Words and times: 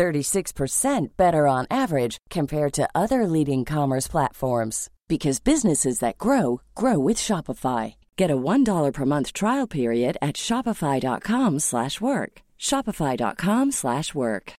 36% 0.00 1.08
better 1.18 1.46
on 1.46 1.66
average 1.70 2.16
compared 2.30 2.72
to 2.72 2.88
other 2.94 3.26
leading 3.26 3.66
commerce 3.66 4.08
platforms 4.08 4.88
because 5.08 5.40
businesses 5.40 5.98
that 5.98 6.16
grow 6.16 6.62
grow 6.74 6.98
with 6.98 7.18
Shopify. 7.18 7.96
Get 8.16 8.30
a 8.30 8.36
$1 8.36 8.92
per 8.94 9.04
month 9.04 9.34
trial 9.34 9.66
period 9.66 10.16
at 10.22 10.36
shopify.com/work. 10.36 12.32
shopify.com/work. 12.58 14.52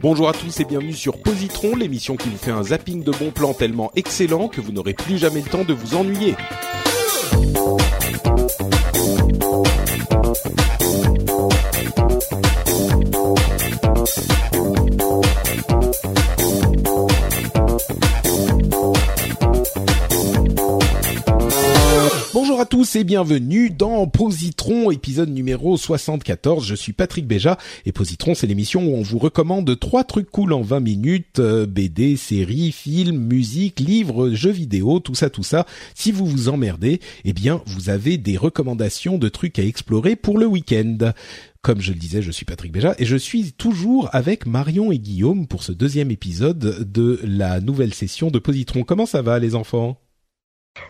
Bonjour 0.00 0.28
à 0.28 0.32
tous 0.32 0.60
et 0.60 0.64
bienvenue 0.64 0.92
sur 0.92 1.20
Positron, 1.22 1.74
l'émission 1.74 2.16
qui 2.16 2.28
vous 2.28 2.38
fait 2.38 2.52
un 2.52 2.62
zapping 2.62 3.02
de 3.02 3.10
bons 3.10 3.32
plans 3.32 3.54
tellement 3.54 3.90
excellent 3.96 4.46
que 4.48 4.60
vous 4.60 4.70
n'aurez 4.70 4.94
plus 4.94 5.18
jamais 5.18 5.40
le 5.40 5.48
temps 5.48 5.64
de 5.64 5.74
vous 5.74 5.96
ennuyer. 5.96 6.36
Bienvenue 23.04 23.68
dans 23.68 24.06
Positron, 24.06 24.90
épisode 24.90 25.28
numéro 25.28 25.76
74. 25.76 26.64
Je 26.64 26.74
suis 26.74 26.92
Patrick 26.92 27.26
Béja 27.26 27.58
et 27.84 27.92
Positron, 27.92 28.34
c'est 28.34 28.46
l'émission 28.46 28.84
où 28.84 28.94
on 28.94 29.02
vous 29.02 29.18
recommande 29.18 29.78
trois 29.78 30.04
trucs 30.04 30.30
cool 30.30 30.52
en 30.52 30.62
20 30.62 30.80
minutes, 30.80 31.38
euh, 31.38 31.66
BD, 31.66 32.16
séries, 32.16 32.72
films, 32.72 33.18
musique, 33.18 33.80
livres, 33.80 34.30
jeux 34.30 34.50
vidéo, 34.50 35.00
tout 35.00 35.14
ça, 35.14 35.28
tout 35.28 35.42
ça. 35.42 35.66
Si 35.94 36.10
vous 36.10 36.24
vous 36.24 36.48
emmerdez, 36.48 37.00
eh 37.24 37.32
bien, 37.32 37.60
vous 37.66 37.90
avez 37.90 38.16
des 38.16 38.36
recommandations 38.36 39.18
de 39.18 39.28
trucs 39.28 39.58
à 39.58 39.64
explorer 39.64 40.16
pour 40.16 40.38
le 40.38 40.46
week-end. 40.46 41.12
Comme 41.60 41.80
je 41.80 41.92
le 41.92 41.98
disais, 41.98 42.22
je 42.22 42.30
suis 42.30 42.46
Patrick 42.46 42.72
Béja 42.72 42.94
et 42.98 43.04
je 43.04 43.16
suis 43.16 43.52
toujours 43.52 44.08
avec 44.12 44.46
Marion 44.46 44.90
et 44.90 44.98
Guillaume 44.98 45.46
pour 45.46 45.64
ce 45.64 45.72
deuxième 45.72 46.10
épisode 46.10 46.90
de 46.90 47.20
la 47.24 47.60
nouvelle 47.60 47.92
session 47.92 48.30
de 48.30 48.38
Positron. 48.38 48.84
Comment 48.84 49.06
ça 49.06 49.22
va 49.22 49.38
les 49.38 49.54
enfants? 49.54 49.98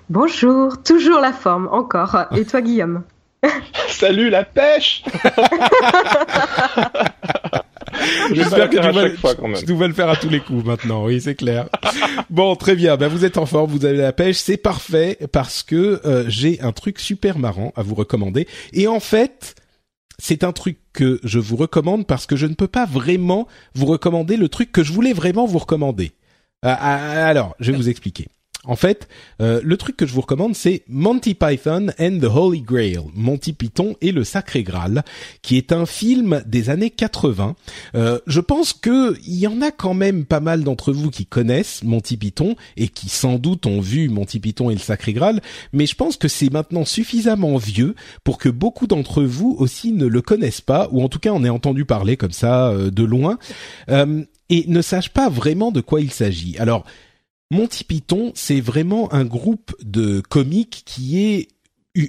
Bonjour, 0.08 0.82
toujours 0.82 1.20
la 1.20 1.32
forme, 1.32 1.68
encore. 1.72 2.16
Et 2.36 2.44
toi, 2.44 2.60
Guillaume 2.60 3.02
Salut 3.88 4.30
la 4.30 4.44
pêche 4.44 5.04
J'espère 8.32 8.70
que 8.70 8.76
tu 8.76 8.92
vas, 8.92 9.10
fois, 9.16 9.34
quand 9.34 9.48
même. 9.48 9.62
tu 9.62 9.74
vas 9.74 9.88
le 9.88 9.94
faire 9.94 10.08
à 10.08 10.16
tous 10.16 10.28
les 10.28 10.40
coups 10.40 10.64
maintenant, 10.64 11.04
oui, 11.04 11.20
c'est 11.20 11.34
clair. 11.34 11.68
bon, 12.30 12.54
très 12.56 12.74
bien. 12.76 12.96
Ben, 12.96 13.08
vous 13.08 13.24
êtes 13.24 13.38
en 13.38 13.46
forme, 13.46 13.70
vous 13.70 13.84
avez 13.84 13.98
la 13.98 14.12
pêche, 14.12 14.36
c'est 14.36 14.56
parfait 14.56 15.18
parce 15.32 15.62
que 15.62 16.00
euh, 16.04 16.24
j'ai 16.28 16.60
un 16.60 16.72
truc 16.72 16.98
super 16.98 17.38
marrant 17.38 17.72
à 17.76 17.82
vous 17.82 17.94
recommander. 17.94 18.46
Et 18.72 18.86
en 18.86 19.00
fait, 19.00 19.54
c'est 20.18 20.44
un 20.44 20.52
truc 20.52 20.78
que 20.92 21.20
je 21.24 21.38
vous 21.38 21.56
recommande 21.56 22.06
parce 22.06 22.26
que 22.26 22.36
je 22.36 22.46
ne 22.46 22.54
peux 22.54 22.68
pas 22.68 22.86
vraiment 22.86 23.48
vous 23.74 23.86
recommander 23.86 24.36
le 24.36 24.48
truc 24.48 24.72
que 24.72 24.82
je 24.82 24.92
voulais 24.92 25.12
vraiment 25.12 25.46
vous 25.46 25.58
recommander. 25.58 26.12
Euh, 26.64 26.74
alors, 26.80 27.54
je 27.60 27.70
vais 27.72 27.76
vous 27.76 27.88
expliquer. 27.88 28.28
En 28.66 28.76
fait, 28.76 29.08
euh, 29.40 29.60
le 29.62 29.76
truc 29.76 29.96
que 29.96 30.06
je 30.06 30.12
vous 30.12 30.20
recommande, 30.20 30.54
c'est 30.54 30.82
Monty 30.88 31.34
Python 31.34 31.88
and 31.98 32.18
the 32.20 32.24
Holy 32.24 32.60
Grail, 32.60 33.00
Monty 33.14 33.52
Python 33.52 33.96
et 34.00 34.12
le 34.12 34.24
Sacré 34.24 34.62
Graal, 34.62 35.04
qui 35.42 35.56
est 35.56 35.72
un 35.72 35.86
film 35.86 36.42
des 36.46 36.68
années 36.68 36.90
80. 36.90 37.54
Euh, 37.94 38.18
je 38.26 38.40
pense 38.40 38.72
que 38.72 39.16
il 39.26 39.36
y 39.36 39.46
en 39.46 39.62
a 39.62 39.70
quand 39.70 39.94
même 39.94 40.24
pas 40.24 40.40
mal 40.40 40.64
d'entre 40.64 40.92
vous 40.92 41.10
qui 41.10 41.26
connaissent 41.26 41.84
Monty 41.84 42.16
Python 42.16 42.56
et 42.76 42.88
qui 42.88 43.08
sans 43.08 43.38
doute 43.38 43.66
ont 43.66 43.80
vu 43.80 44.08
Monty 44.08 44.40
Python 44.40 44.70
et 44.70 44.74
le 44.74 44.80
Sacré 44.80 45.12
Graal, 45.12 45.40
mais 45.72 45.86
je 45.86 45.94
pense 45.94 46.16
que 46.16 46.28
c'est 46.28 46.52
maintenant 46.52 46.84
suffisamment 46.84 47.56
vieux 47.56 47.94
pour 48.24 48.38
que 48.38 48.48
beaucoup 48.48 48.86
d'entre 48.86 49.22
vous 49.22 49.54
aussi 49.58 49.92
ne 49.92 50.06
le 50.06 50.22
connaissent 50.22 50.60
pas, 50.60 50.88
ou 50.90 51.02
en 51.02 51.08
tout 51.08 51.18
cas 51.18 51.30
on 51.30 51.44
ait 51.44 51.48
entendu 51.48 51.84
parler 51.84 52.16
comme 52.16 52.32
ça 52.32 52.68
euh, 52.70 52.90
de 52.90 53.04
loin. 53.04 53.38
et 54.48 54.64
ne 54.68 54.80
sachent 54.80 55.12
pas 55.12 55.28
vraiment 55.28 55.72
de 55.72 55.80
quoi 55.80 56.00
il 56.00 56.12
s'agit. 56.12 56.56
Alors, 56.58 56.84
Monty 57.50 57.84
Python, 57.84 58.32
c'est 58.34 58.60
vraiment 58.60 59.12
un 59.12 59.24
groupe 59.24 59.74
de 59.82 60.20
comiques 60.20 60.82
qui 60.84 61.22
est 61.22 61.48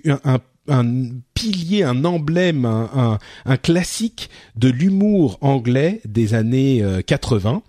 un, 0.05 0.39
pilier, 1.33 1.83
un 1.83 2.03
emblème, 2.05 2.65
un, 2.65 3.57
classique 3.57 4.29
de 4.55 4.69
l'humour 4.69 5.37
anglais 5.41 6.01
des 6.05 6.33
années 6.33 6.83
80. 7.05 7.61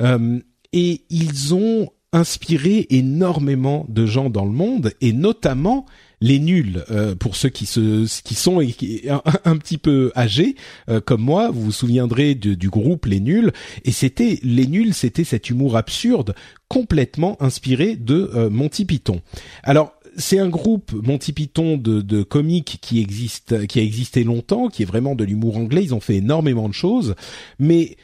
Euh, 0.00 0.18
euh, 0.18 0.38
et 0.72 1.04
ils 1.10 1.54
ont 1.54 1.90
inspiré 2.12 2.86
énormément 2.90 3.86
de 3.88 4.06
gens 4.06 4.30
dans 4.30 4.44
le 4.44 4.50
monde, 4.50 4.92
et 5.00 5.12
notamment 5.12 5.86
les 6.20 6.38
nuls 6.38 6.84
euh, 6.90 7.14
pour 7.14 7.36
ceux 7.36 7.48
qui 7.48 7.66
sont 7.66 8.60
un, 8.60 9.56
petit 9.56 9.78
peu 9.78 10.12
âgés 10.16 10.56
euh, 10.88 11.00
comme 11.00 11.22
moi 11.22 11.50
vous 11.50 11.62
vous 11.62 11.72
souviendrez 11.72 12.34
du 12.34 12.68
groupe 12.68 13.06
les 13.06 13.20
nuls 13.20 13.52
et 13.84 13.92
c'était 13.92 14.38
les 14.42 14.66
nuls 14.66 14.94
c'était 14.94 15.24
cet 15.24 15.50
humour 15.50 15.76
absurde 15.76 16.34
complètement 16.68 17.42
inspiré 17.42 17.96
de 17.96 18.30
euh, 18.34 18.50
Monty 18.50 18.84
Python 18.84 19.20
alors 19.62 19.94
c'est 20.16 20.38
un 20.38 20.48
groupe 20.48 20.92
Monty 20.92 21.32
Python 21.32 21.76
de, 21.76 22.02
de 22.02 22.22
comiques 22.24 22.78
qui 22.82 23.00
existe, 23.00 23.66
qui 23.68 23.78
a 23.78 23.82
existé 23.82 24.24
longtemps, 24.24 24.68
qui 24.68 24.82
est 24.82 24.86
vraiment 24.86 25.14
de 25.14 25.22
l'humour 25.22 25.56
anglais. 25.56 25.84
Ils 25.84 25.94
ont 25.94 26.00
fait 26.00 26.16
énormément 26.16 26.68
de 26.68 26.74
choses, 26.74 27.14
mais 27.60 27.96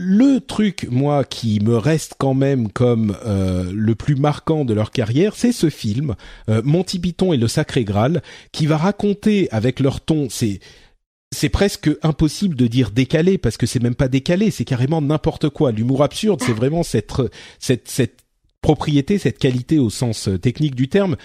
le 0.00 0.38
truc, 0.38 0.86
moi, 0.92 1.24
qui 1.24 1.58
me 1.58 1.76
reste 1.76 2.14
quand 2.18 2.34
même 2.34 2.70
comme 2.70 3.16
euh, 3.26 3.68
le 3.74 3.96
plus 3.96 4.14
marquant 4.14 4.64
de 4.64 4.72
leur 4.72 4.92
carrière, 4.92 5.34
c'est 5.34 5.50
ce 5.50 5.70
film, 5.70 6.14
euh, 6.48 6.62
Monty 6.64 7.00
Python 7.00 7.32
et 7.32 7.36
le 7.36 7.48
Sacré 7.48 7.82
Graal, 7.82 8.22
qui 8.52 8.66
va 8.66 8.76
raconter 8.76 9.48
avec 9.50 9.80
leur 9.80 10.00
ton, 10.00 10.28
c'est 10.30 10.60
c'est 11.34 11.48
presque 11.48 11.90
impossible 12.02 12.54
de 12.54 12.68
dire 12.68 12.90
décalé 12.92 13.38
parce 13.38 13.56
que 13.56 13.66
c'est 13.66 13.82
même 13.82 13.96
pas 13.96 14.08
décalé, 14.08 14.52
c'est 14.52 14.64
carrément 14.64 15.02
n'importe 15.02 15.48
quoi. 15.48 15.72
L'humour 15.72 16.04
absurde, 16.04 16.40
c'est 16.46 16.54
vraiment 16.54 16.84
cette 16.84 17.12
cette 17.58 17.88
cette 17.88 18.20
propriété, 18.62 19.18
cette 19.18 19.38
qualité 19.38 19.80
au 19.80 19.90
sens 19.90 20.28
euh, 20.28 20.38
technique 20.38 20.76
du 20.76 20.88
terme 20.88 21.16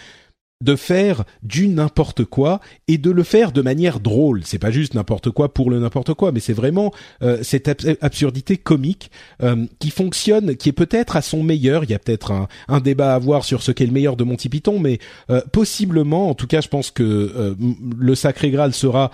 de 0.63 0.78
faire 0.78 1.25
du 1.44 1.68
n'importe 1.68 2.24
quoi 2.24 2.62
et 2.88 2.97
de 2.97 3.12
le 3.12 3.24
faire 3.24 3.51
de 3.51 3.62
manière 3.62 4.00
drôle. 4.00 4.41
C'est 4.46 4.59
pas 4.59 4.72
juste 4.72 4.94
n'importe 4.94 5.29
quoi 5.29 5.53
pour 5.53 5.69
le 5.69 5.79
n'importe 5.79 6.13
quoi, 6.13 6.31
mais 6.31 6.40
c'est 6.40 6.53
vraiment 6.53 6.91
euh, 7.22 7.40
cette 7.44 7.68
absurdité 8.01 8.57
comique 8.57 9.12
euh, 9.44 9.66
qui 9.79 9.90
fonctionne, 9.90 10.56
qui 10.56 10.69
est 10.69 10.74
peut-être 10.74 11.18
à 11.18 11.22
son 11.22 11.44
meilleur. 11.44 11.84
Il 11.84 11.91
y 11.91 11.94
a 11.94 12.00
peut-être 12.00 12.31
un, 12.31 12.79
débat 12.79 13.12
à 13.12 13.16
avoir 13.16 13.44
sur 13.44 13.62
ce 13.62 13.72
qu'est 13.72 13.85
le 13.85 13.91
meilleur 13.91 14.16
de 14.16 14.24
Monty 14.24 14.47
Python, 14.50 14.79
mais 14.79 15.00
euh, 15.29 15.41
possiblement, 15.51 16.29
en 16.29 16.34
tout 16.34 16.47
cas, 16.47 16.62
je 16.62 16.69
pense 16.69 16.91
que 16.91 17.56
le 17.97 18.16
Sacré 18.16 18.50
Graal 18.50 18.74
sera 18.74 19.12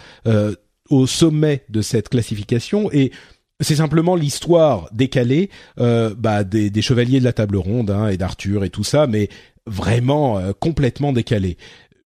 au 0.89 1.07
sommet 1.07 1.63
de 1.69 1.81
cette 1.81 2.09
classification 2.09 2.91
et 2.91 3.11
c'est 3.59 3.75
simplement 3.75 4.16
l'histoire 4.16 4.89
décalée 4.91 5.49
bah, 5.77 6.43
des, 6.43 6.81
chevaliers 6.81 7.19
de 7.19 7.25
la 7.25 7.33
table 7.33 7.57
ronde 7.57 7.91
hein, 7.91 8.07
et 8.07 8.17
d'Arthur 8.17 8.63
et 8.63 8.69
tout 8.69 8.83
ça, 8.83 9.07
mais 9.07 9.29
vraiment 9.69 10.38
euh, 10.38 10.52
complètement 10.59 11.13
décalé. 11.13 11.57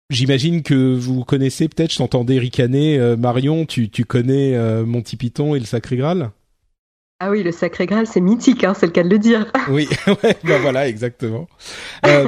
J'imagine 0.09 0.61
que 0.61 0.93
vous 0.95 1.23
connaissez 1.23 1.67
peut-être, 1.67 1.91
je 1.91 1.97
t'entendais 1.97 2.37
ricaner, 2.37 2.99
euh, 2.99 3.17
Marion, 3.17 3.65
tu, 3.65 3.89
tu 3.89 4.05
connais 4.05 4.55
euh, 4.55 4.85
Monty 4.85 5.15
Python 5.15 5.55
et 5.55 5.59
le 5.59 5.65
Sacré 5.65 5.97
Graal? 5.97 6.29
Ah 7.19 7.31
oui, 7.31 7.41
le 7.41 7.51
Sacré 7.53 7.85
Graal, 7.85 8.05
c'est 8.05 8.19
mythique, 8.19 8.63
hein, 8.65 8.73
c'est 8.77 8.85
le 8.85 8.91
cas 8.91 9.01
de 9.01 9.09
le 9.09 9.17
dire. 9.17 9.51
oui, 9.69 9.87
ouais, 10.07 10.37
ben 10.43 10.61
voilà, 10.61 10.89
exactement. 10.89 11.47
euh, 12.05 12.27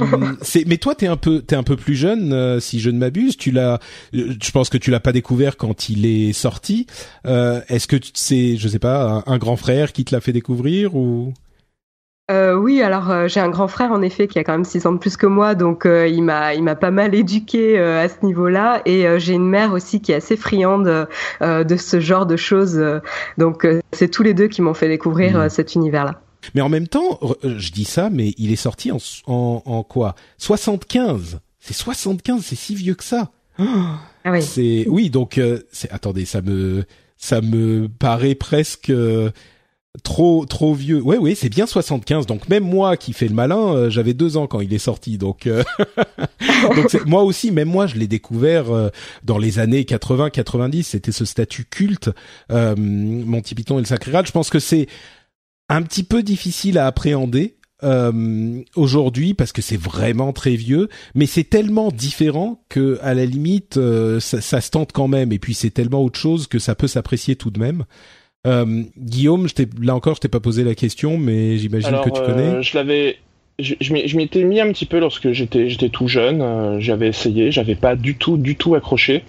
mais 0.66 0.78
toi, 0.78 0.96
t'es 0.96 1.08
un 1.08 1.18
peu, 1.18 1.42
t'es 1.42 1.56
un 1.56 1.64
peu 1.64 1.76
plus 1.76 1.96
jeune, 1.96 2.60
si 2.62 2.80
je 2.80 2.90
ne 2.90 2.98
m'abuse. 2.98 3.36
Tu 3.36 3.52
l'as, 3.52 3.80
je 4.14 4.52
pense 4.52 4.70
que 4.70 4.78
tu 4.78 4.90
l'as 4.90 5.02
pas 5.02 5.12
découvert 5.12 5.58
quand 5.58 5.90
il 5.90 6.06
est 6.06 6.32
sorti. 6.32 6.88
Est-ce 7.26 7.88
que 7.88 7.98
c'est, 8.14 8.56
je 8.56 8.68
sais 8.68 8.80
pas, 8.80 9.24
un, 9.28 9.34
un, 9.34 9.38
grand 9.38 9.58
frère 9.58 9.92
qui 9.92 10.06
te 10.06 10.16
l'a 10.16 10.22
fait 10.22 10.34
découvrir 10.34 10.96
ou? 10.96 11.34
Euh, 12.32 12.56
oui, 12.56 12.82
alors 12.82 13.12
euh, 13.12 13.28
j'ai 13.28 13.40
un 13.40 13.50
grand 13.50 13.68
frère 13.68 13.92
en 13.92 14.02
effet 14.02 14.28
qui 14.28 14.40
a 14.40 14.44
quand 14.44 14.54
même 14.54 14.66
6 14.66 14.88
ans 14.88 14.94
de 14.94 14.98
plus 14.98 15.16
que 15.16 15.28
moi, 15.28 15.54
donc 15.54 15.86
euh, 15.86 16.08
il 16.08 16.24
m'a 16.24 16.56
il 16.56 16.64
m'a 16.64 16.76
pas 16.76 16.90
mal 16.90 17.14
éduqué 17.14 17.78
euh, 17.78 18.04
à 18.04 18.10
ce 18.10 18.26
niveau-là, 18.26 18.82
et 18.86 19.06
j'ai 19.20 19.34
une 19.34 19.48
mère 19.48 19.74
aussi 19.74 20.02
qui 20.02 20.12
est 20.12 20.16
assez 20.16 20.36
friande 20.36 21.08
de 21.42 21.78
ce 21.78 22.00
genre 22.00 22.26
de 22.26 22.36
choses, 22.36 22.84
donc 23.38 23.68
c'est 23.92 24.10
tous 24.10 24.24
les 24.24 24.34
deux 24.34 24.48
qui 24.48 24.64
m'ont 24.64 24.74
fait 24.74 24.88
découvrir 24.88 25.38
mmh. 25.38 25.50
cet 25.50 25.76
univers-là. 25.76 26.22
Mais 26.56 26.62
en 26.62 26.70
même 26.70 26.88
temps, 26.88 27.20
je 27.44 27.72
dis 27.72 27.86
ça, 27.86 28.10
mais 28.12 28.34
il 28.38 28.52
est 28.52 28.56
sorti 28.56 28.92
en 28.92 28.98
en, 29.28 29.62
en 29.66 29.84
quoi? 29.84 30.16
75 30.40 31.40
C'est 31.60 31.74
75, 31.74 32.44
c'est 32.44 32.56
si 32.56 32.74
vieux 32.74 32.96
que 32.96 33.04
ça. 33.04 33.30
ah 33.60 34.00
oui. 34.26 34.42
C'est 34.42 34.86
oui, 34.88 35.12
donc 35.12 35.40
c'est 35.72 35.92
attendez, 35.92 36.26
ça 36.26 36.42
me 36.42 36.86
ça 37.18 37.42
me 37.42 37.88
paraît 37.88 38.36
presque 38.36 38.92
trop 40.04 40.46
trop 40.46 40.74
vieux. 40.74 41.02
Ouais, 41.02 41.18
oui, 41.18 41.36
c'est 41.36 41.50
bien 41.50 41.66
75. 41.66 42.26
Donc 42.26 42.50
même 42.50 42.64
moi 42.64 42.98
qui 42.98 43.14
fais 43.14 43.28
le 43.28 43.34
malin, 43.34 43.74
euh, 43.74 43.90
j'avais 43.90 44.14
deux 44.14 44.38
ans 44.38 44.48
quand 44.48 44.62
il 44.62 44.74
est 44.74 44.80
sorti. 44.80 45.18
Donc, 45.18 45.48
euh, 45.48 45.64
donc 46.76 47.06
moi 47.06 47.24
aussi, 47.24 47.52
même 47.52 47.70
moi, 47.70 47.88
je 47.88 47.96
l'ai 47.96 48.08
découvert 48.08 48.72
euh, 48.72 48.90
dans 49.24 49.38
les 49.38 49.60
années 49.60 49.84
80-90. 49.84 50.84
C'était 50.84 51.12
ce 51.12 51.26
statut 51.26 51.66
culte, 51.66 52.10
Monty 52.50 53.56
Python 53.56 53.78
et 53.78 53.82
le 53.82 53.88
Sacré 53.88 54.12
Graal. 54.12 54.26
Je 54.26 54.32
pense 54.32 54.50
que 54.50 54.60
c'est 54.60 54.88
un 55.70 55.82
petit 55.82 56.04
peu 56.04 56.24
difficile 56.24 56.78
à 56.78 56.88
appréhender. 56.88 57.58
aujourd'hui 58.76 59.34
parce 59.36 59.52
que 59.52 59.62
c'est 59.62 59.78
vraiment 59.78 60.34
très 60.34 60.56
vieux 60.56 60.88
mais 61.14 61.28
c'est 61.28 61.44
tellement 61.44 61.92
différent 61.92 62.64
que 62.68 62.98
à 63.04 63.14
la 63.14 63.26
limite 63.26 63.78
ça, 64.20 64.42
ça 64.42 64.62
se 64.62 64.72
tente 64.72 64.92
quand 64.92 65.08
même 65.08 65.32
et 65.32 65.38
puis 65.38 65.54
c'est 65.54 65.70
tellement 65.70 66.02
autre 66.02 66.18
chose 66.18 66.48
que 66.48 66.58
ça 66.58 66.74
peut 66.74 66.88
s'apprécier 66.88 67.36
tout 67.36 67.52
de 67.52 67.60
même 67.60 67.84
euh, 68.46 68.84
Guillaume, 68.98 69.48
je 69.48 69.64
là 69.84 69.96
encore, 69.96 70.16
je 70.16 70.22
t'ai 70.22 70.28
pas 70.28 70.40
posé 70.40 70.64
la 70.64 70.76
question, 70.76 71.18
mais 71.18 71.58
j'imagine 71.58 71.98
que 72.04 72.10
tu 72.10 72.22
connais. 72.22 72.56
Euh, 72.56 72.62
je 72.62 72.78
l'avais, 72.78 73.18
je, 73.60 73.76
je 73.80 73.94
m'y 73.94 74.24
étais 74.24 74.44
mis 74.44 74.60
un 74.60 74.72
petit 74.72 74.86
peu 74.86 75.00
lorsque 75.00 75.32
j'étais, 75.32 75.70
j'étais 75.70 75.90
tout 75.90 76.08
jeune. 76.08 76.42
Euh, 76.42 76.80
j'avais 76.80 77.08
essayé, 77.08 77.52
j'avais 77.52 77.76
pas 77.76 77.96
du 77.96 78.16
tout, 78.16 78.38
du 78.38 78.56
tout 78.56 78.76
accroché. 78.76 79.24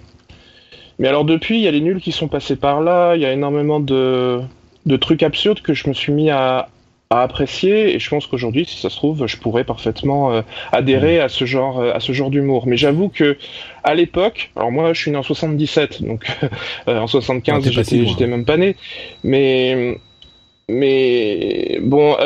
Mais 0.99 1.07
alors 1.07 1.25
depuis, 1.25 1.57
il 1.57 1.63
y 1.63 1.67
a 1.67 1.71
les 1.71 1.81
nuls 1.81 2.01
qui 2.01 2.11
sont 2.11 2.27
passés 2.27 2.55
par 2.55 2.81
là. 2.81 3.15
Il 3.15 3.21
y 3.21 3.25
a 3.25 3.33
énormément 3.33 3.79
de, 3.79 4.39
de 4.85 4.97
trucs 4.97 5.23
absurdes 5.23 5.61
que 5.61 5.73
je 5.73 5.87
me 5.87 5.93
suis 5.93 6.11
mis 6.11 6.29
à, 6.29 6.69
à 7.09 7.21
apprécier 7.21 7.95
et 7.95 7.99
je 7.99 8.09
pense 8.09 8.27
qu'aujourd'hui 8.27 8.65
si 8.65 8.77
ça 8.77 8.89
se 8.89 8.97
trouve 8.97 9.27
je 9.27 9.37
pourrais 9.37 9.63
parfaitement 9.63 10.33
euh, 10.33 10.41
adhérer 10.71 11.19
mm. 11.19 11.21
à 11.21 11.29
ce 11.29 11.45
genre 11.45 11.79
euh, 11.79 11.93
à 11.93 11.99
ce 11.99 12.11
genre 12.11 12.29
d'humour 12.29 12.67
mais 12.67 12.75
j'avoue 12.75 13.07
que 13.09 13.37
à 13.83 13.95
l'époque 13.95 14.51
alors 14.55 14.71
moi 14.71 14.93
je 14.93 15.01
suis 15.01 15.11
né 15.11 15.17
en 15.17 15.23
77 15.23 16.03
donc 16.03 16.27
euh, 16.89 16.99
en 16.99 17.07
75 17.07 17.69
j'étais 17.69 18.05
j'étais 18.05 18.27
même 18.27 18.45
pas 18.45 18.57
né 18.57 18.75
mais 19.23 19.97
mais 20.69 21.79
bon, 21.81 22.17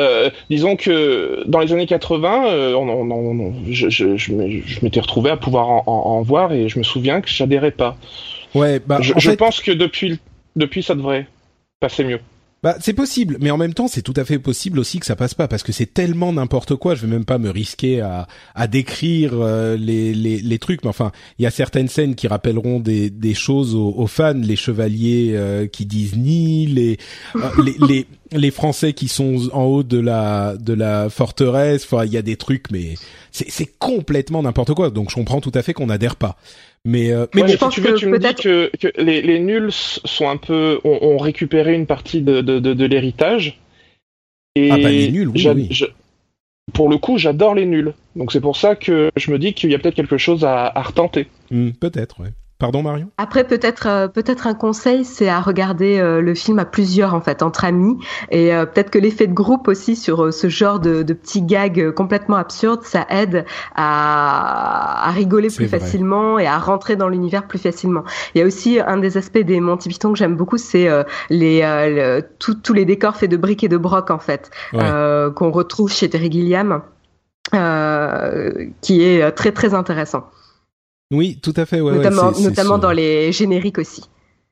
disons 0.50 0.74
que 0.74 1.44
dans 1.46 1.60
les 1.60 1.72
années 1.72 1.86
80, 1.86 2.74
on, 2.74 2.88
on, 2.88 3.54
je, 3.70 3.88
je, 3.88 4.16
je 4.16 4.32
m'étais 4.82 4.98
retrouvé 4.98 5.30
à 5.30 5.36
pouvoir 5.36 5.68
en, 5.68 5.84
en, 5.86 6.22
voir 6.22 6.52
et 6.52 6.68
je 6.68 6.76
me 6.80 6.82
souviens 6.82 7.20
que 7.20 7.28
j'adhérais 7.28 7.70
pas. 7.70 7.96
Ouais, 8.52 8.80
bah, 8.84 8.98
je, 9.00 9.12
je 9.16 9.30
pense 9.30 9.60
que 9.60 9.70
depuis, 9.70 10.18
depuis 10.56 10.82
ça 10.82 10.96
devrait 10.96 11.28
passer 11.78 12.02
mieux. 12.02 12.18
Bah, 12.62 12.76
c'est 12.78 12.92
possible, 12.92 13.38
mais 13.40 13.50
en 13.50 13.56
même 13.56 13.74
temps, 13.74 13.88
c'est 13.88 14.02
tout 14.02 14.14
à 14.14 14.24
fait 14.24 14.38
possible 14.38 14.78
aussi 14.78 15.00
que 15.00 15.06
ça 15.06 15.16
passe 15.16 15.34
pas 15.34 15.48
parce 15.48 15.64
que 15.64 15.72
c'est 15.72 15.92
tellement 15.92 16.32
n'importe 16.32 16.76
quoi. 16.76 16.94
Je 16.94 17.02
vais 17.02 17.12
même 17.12 17.24
pas 17.24 17.38
me 17.38 17.50
risquer 17.50 18.00
à, 18.00 18.28
à 18.54 18.68
décrire 18.68 19.32
euh, 19.34 19.76
les, 19.76 20.14
les, 20.14 20.38
les, 20.40 20.58
trucs, 20.60 20.84
mais 20.84 20.90
enfin, 20.90 21.10
il 21.40 21.42
y 21.42 21.46
a 21.46 21.50
certaines 21.50 21.88
scènes 21.88 22.14
qui 22.14 22.28
rappelleront 22.28 22.78
des, 22.78 23.10
des 23.10 23.34
choses 23.34 23.74
aux, 23.74 24.06
fans, 24.06 24.34
les 24.34 24.54
chevaliers 24.54 25.32
euh, 25.34 25.66
qui 25.66 25.86
disent 25.86 26.16
ni, 26.16 26.66
les, 26.66 26.98
euh, 27.34 27.40
les, 27.64 27.74
les 27.84 28.06
les 28.34 28.50
Français 28.50 28.92
qui 28.92 29.08
sont 29.08 29.50
en 29.52 29.64
haut 29.64 29.82
de 29.82 29.98
la 29.98 30.56
de 30.56 30.72
la 30.72 31.10
forteresse. 31.10 31.84
Enfin, 31.84 32.04
il 32.04 32.12
y 32.12 32.16
a 32.16 32.22
des 32.22 32.36
trucs, 32.36 32.70
mais 32.70 32.94
c'est 33.30 33.50
c'est 33.50 33.70
complètement 33.78 34.42
n'importe 34.42 34.74
quoi. 34.74 34.90
Donc, 34.90 35.10
je 35.10 35.16
comprends 35.16 35.40
tout 35.40 35.52
à 35.54 35.62
fait 35.62 35.72
qu'on 35.72 35.86
n'adhère 35.86 36.16
pas. 36.16 36.36
Mais, 36.84 37.12
euh, 37.12 37.26
mais 37.34 37.44
tu 37.46 37.80
veux, 37.80 37.94
tu 37.94 38.06
me 38.06 38.18
dis 38.18 38.34
que, 38.34 38.70
que 38.76 38.88
les, 39.00 39.22
les, 39.22 39.38
nuls 39.38 39.70
sont 39.70 40.28
un 40.28 40.36
peu 40.36 40.80
ont, 40.82 40.98
ont 41.02 41.16
récupéré 41.16 41.74
une 41.74 41.86
partie 41.86 42.22
de, 42.22 42.40
de, 42.40 42.58
de, 42.58 42.74
de 42.74 42.84
l'héritage. 42.84 43.60
Et 44.56 44.70
ah 44.70 44.78
bah 44.78 44.90
les 44.90 45.10
nuls, 45.10 45.28
oui. 45.28 45.46
oui. 45.48 45.84
pour 46.74 46.88
le 46.88 46.98
coup, 46.98 47.18
j'adore 47.18 47.54
les 47.54 47.66
nuls. 47.66 47.94
Donc 48.16 48.32
c'est 48.32 48.40
pour 48.40 48.56
ça 48.56 48.74
que 48.74 49.10
je 49.16 49.30
me 49.30 49.38
dis 49.38 49.54
qu'il 49.54 49.70
y 49.70 49.74
a 49.74 49.78
peut-être 49.78 49.94
quelque 49.94 50.18
chose 50.18 50.44
à, 50.44 50.66
à 50.66 50.82
retenter. 50.82 51.28
Hmm, 51.50 51.70
peut-être, 51.70 52.20
ouais. 52.20 52.32
Pardon 52.62 52.84
Marion? 52.84 53.10
Après 53.18 53.42
peut-être 53.42 53.88
euh, 53.88 54.06
peut-être 54.06 54.46
un 54.46 54.54
conseil, 54.54 55.04
c'est 55.04 55.28
à 55.28 55.40
regarder 55.40 55.98
euh, 55.98 56.20
le 56.20 56.32
film 56.32 56.60
à 56.60 56.64
plusieurs 56.64 57.12
en 57.12 57.20
fait, 57.20 57.42
entre 57.42 57.64
amis, 57.64 57.98
et 58.30 58.54
euh, 58.54 58.66
peut-être 58.66 58.90
que 58.90 59.00
l'effet 59.00 59.26
de 59.26 59.32
groupe 59.32 59.66
aussi 59.66 59.96
sur 59.96 60.32
ce 60.32 60.48
genre 60.48 60.78
de, 60.78 61.02
de, 61.02 61.12
petits 61.12 61.42
gags 61.42 61.90
complètement 61.90 62.36
absurdes, 62.36 62.84
ça 62.84 63.04
aide 63.10 63.46
à, 63.74 65.08
à 65.08 65.10
rigoler 65.10 65.48
plus 65.48 65.66
facilement 65.66 66.38
et 66.38 66.46
à 66.46 66.56
rentrer 66.58 66.94
dans 66.94 67.08
l'univers 67.08 67.48
plus 67.48 67.58
facilement. 67.58 68.04
Il 68.36 68.38
y 68.38 68.42
a 68.42 68.46
aussi 68.46 68.78
un 68.78 68.98
des 68.98 69.16
aspects 69.16 69.38
des 69.38 69.58
Monty 69.58 69.88
Python 69.88 70.12
que 70.12 70.18
j'aime 70.20 70.36
beaucoup, 70.36 70.56
c'est 70.56 70.88
les 71.30 72.22
tous 72.38 72.72
les 72.72 72.84
décors 72.84 73.16
faits 73.16 73.28
de 73.32 73.36
briques 73.36 73.64
et 73.64 73.68
de 73.68 73.76
broc 73.76 74.12
en 74.12 74.20
fait, 74.20 74.52
qu'on 74.70 75.50
retrouve 75.50 75.90
chez 75.90 76.08
Terry 76.08 76.30
Gilliam, 76.30 76.82
qui 78.80 79.02
est 79.02 79.32
très 79.32 79.50
très 79.50 79.74
intéressant. 79.74 80.30
Oui, 81.12 81.38
tout 81.40 81.54
à 81.56 81.66
fait. 81.66 81.80
Ouais, 81.80 81.92
notamment, 81.92 82.32
notamment 82.32 82.78
dans 82.78 82.90
les 82.90 83.32
génériques 83.32 83.78
aussi. 83.78 84.02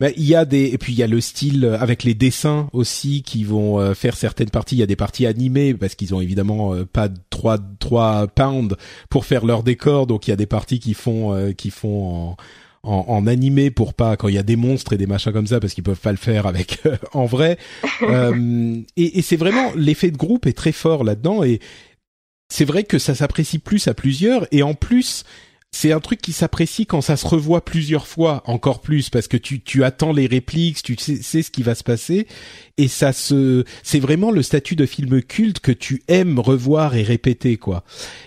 Bah, 0.01 0.09
il 0.17 0.25
y 0.25 0.35
a 0.35 0.47
des 0.47 0.65
et 0.73 0.79
puis 0.79 0.95
il 0.95 0.99
y 0.99 1.03
a 1.03 1.07
le 1.07 1.21
style 1.21 1.65
euh, 1.67 1.79
avec 1.79 2.05
les 2.05 2.15
dessins 2.15 2.71
aussi 2.73 3.23
qui 3.23 3.45
vont 3.45 3.79
euh, 3.79 3.93
faire 3.93 4.17
certaines 4.17 4.49
parties. 4.49 4.77
Il 4.77 4.79
y 4.79 4.83
a 4.83 4.87
des 4.87 4.97
parties 4.97 5.27
animées 5.27 5.75
parce 5.75 5.95
qu'ils 5.95 6.15
ont 6.15 6.23
évidemment 6.23 6.75
euh, 6.75 6.87
pas 6.87 7.09
trois 7.29 7.59
trois 7.79 8.27
pounds 8.27 8.77
pour 9.11 9.27
faire 9.27 9.45
leur 9.45 9.63
décor, 9.63 10.07
donc 10.07 10.27
il 10.27 10.31
y 10.31 10.33
a 10.33 10.37
des 10.37 10.47
parties 10.47 10.81
qui 10.81 10.95
font 10.95 11.53
qui 11.55 11.69
font 11.69 12.09
en, 12.09 12.37
en, 12.83 13.05
en, 13.09 13.27
animé 13.27 13.71
pour 13.71 13.93
pas 13.93 14.17
quand 14.17 14.29
il 14.29 14.35
y 14.35 14.39
a 14.39 14.43
des 14.43 14.57
monstres 14.57 14.95
et 14.95 14.97
des 14.97 15.07
machins 15.07 15.35
comme 15.35 15.47
ça 15.47 15.61
parce 15.61 15.75
qu'ils 15.75 15.85
peuvent 15.85 16.01
pas 16.01 16.13
le 16.13 16.17
faire 16.17 16.47
avec 16.47 16.81
en 17.13 17.27
vrai. 17.27 17.59
et, 18.97 19.19
et 19.19 19.23
c'est 19.23 19.37
vraiment 19.37 19.71
l'effet 19.77 20.11
de 20.11 20.17
groupe 20.17 20.47
est 20.47 20.57
très 20.57 20.73
fort 20.73 21.05
là-dedans 21.05 21.45
et 21.45 21.61
c'est 22.49 22.65
vrai 22.65 22.85
que 22.85 22.99
ça 22.99 23.15
s'apprécie 23.15 23.59
plus 23.59 23.87
à 23.87 23.93
plusieurs 23.93 24.47
et 24.51 24.63
en 24.63 24.73
plus 24.73 25.25
c'est 25.73 25.93
un 25.93 26.01
truc 26.01 26.21
qui 26.21 26.33
s'apprécie 26.33 26.85
quand 26.85 27.01
ça 27.01 27.17
se 27.17 27.27
revoit 27.27 27.65
plusieurs 27.65 28.07
fois, 28.07 28.43
encore 28.47 28.81
plus, 28.81 29.09
parce 29.09 29.29
que 29.29 29.37
tu, 29.37 29.61
tu 29.61 29.85
attends 29.85 30.13
les 30.13 30.27
répliques, 30.27 30.83
tu 30.83 30.97
sais, 30.97 31.43
ce 31.43 31.51
qui 31.51 31.63
va 31.63 31.75
se 31.75 31.85
passer, 31.85 32.27
et 32.77 32.89
ça 32.89 33.13
se, 33.13 33.65
c'est 33.83 34.01
vraiment 34.01 34.33
le 34.33 34.43
statut 34.43 34.75
de 34.75 34.85
film 34.85 35.23
culte 35.23 35.61
que 35.61 35.71
tu 35.71 36.03
aimes 36.09 36.41
revoir 36.41 36.97
et 36.97 37.03
répéter, 37.03 37.57
quoi. 37.57 37.85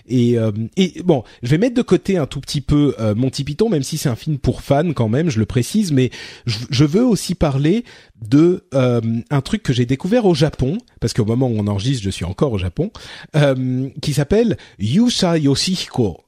Et, 0.08 0.38
euh, 0.38 0.52
et 0.78 1.02
bon, 1.04 1.24
je 1.44 1.50
vais 1.50 1.58
mettre 1.58 1.76
de 1.76 1.82
côté 1.82 2.18
un 2.18 2.28
tout 2.28 2.40
petit 2.40 2.62
peu 2.62 2.96
euh, 3.00 3.14
Monty 3.14 3.44
Python, 3.44 3.70
même 3.70 3.84
si 3.84 3.98
c'est 3.98 4.10
un 4.10 4.16
film 4.16 4.38
pour 4.38 4.62
fans 4.62 4.94
quand 4.94 5.10
même, 5.10 5.30
je 5.30 5.40
le 5.40 5.46
précise, 5.46 5.92
mais 5.92 6.12
je, 6.46 6.86
veux 6.86 7.06
aussi 7.06 7.36
parler 7.36 7.84
de 8.22 8.66
euh, 8.74 9.02
un 9.30 9.42
truc 9.42 9.64
que 9.64 9.74
j'ai 9.74 9.86
découvert 9.86 10.26
au 10.26 10.34
Japon, 10.34 10.78
parce 11.02 11.14
qu'au 11.14 11.26
moment 11.26 11.48
où 11.48 11.56
on 11.58 11.68
enregistre, 11.68 12.04
je 12.04 12.10
suis 12.10 12.26
encore 12.26 12.54
au 12.54 12.58
Japon, 12.58 12.92
euh, 13.36 13.90
qui 14.02 14.14
s'appelle 14.14 14.58
Yusa 14.80 15.38
Yoshihiko 15.38 16.23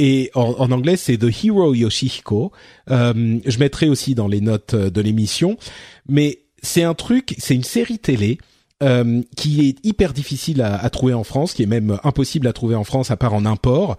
et 0.00 0.30
en, 0.34 0.72
anglais 0.72 0.96
c'est 0.96 1.18
The 1.18 1.44
Hero 1.44 1.74
Yoshihiko. 1.74 2.52
Euh, 2.90 3.38
je 3.44 3.58
mettrai 3.58 3.88
aussi 3.90 4.14
dans 4.14 4.28
les 4.28 4.40
notes 4.40 4.72
euh, 4.72 4.90
de 4.90 5.00
l'émission, 5.02 5.58
mais 6.08 6.40
c'est 6.62 6.82
un 6.82 6.94
truc, 6.94 7.34
c'est 7.38 7.54
une 7.54 7.64
série 7.64 7.98
télé 7.98 8.38
euh, 8.82 9.20
qui 9.36 9.68
est 9.68 9.84
hyper 9.84 10.14
difficile 10.14 10.62
à, 10.62 10.88
trouver 10.88 11.12
en 11.12 11.22
France, 11.22 11.52
qui 11.52 11.62
est 11.62 11.66
même 11.66 11.98
impossible 12.02 12.46
à 12.46 12.54
trouver 12.54 12.76
en 12.76 12.84
France 12.84 13.10
à 13.10 13.16
part 13.18 13.34
en 13.34 13.44
import. 13.44 13.98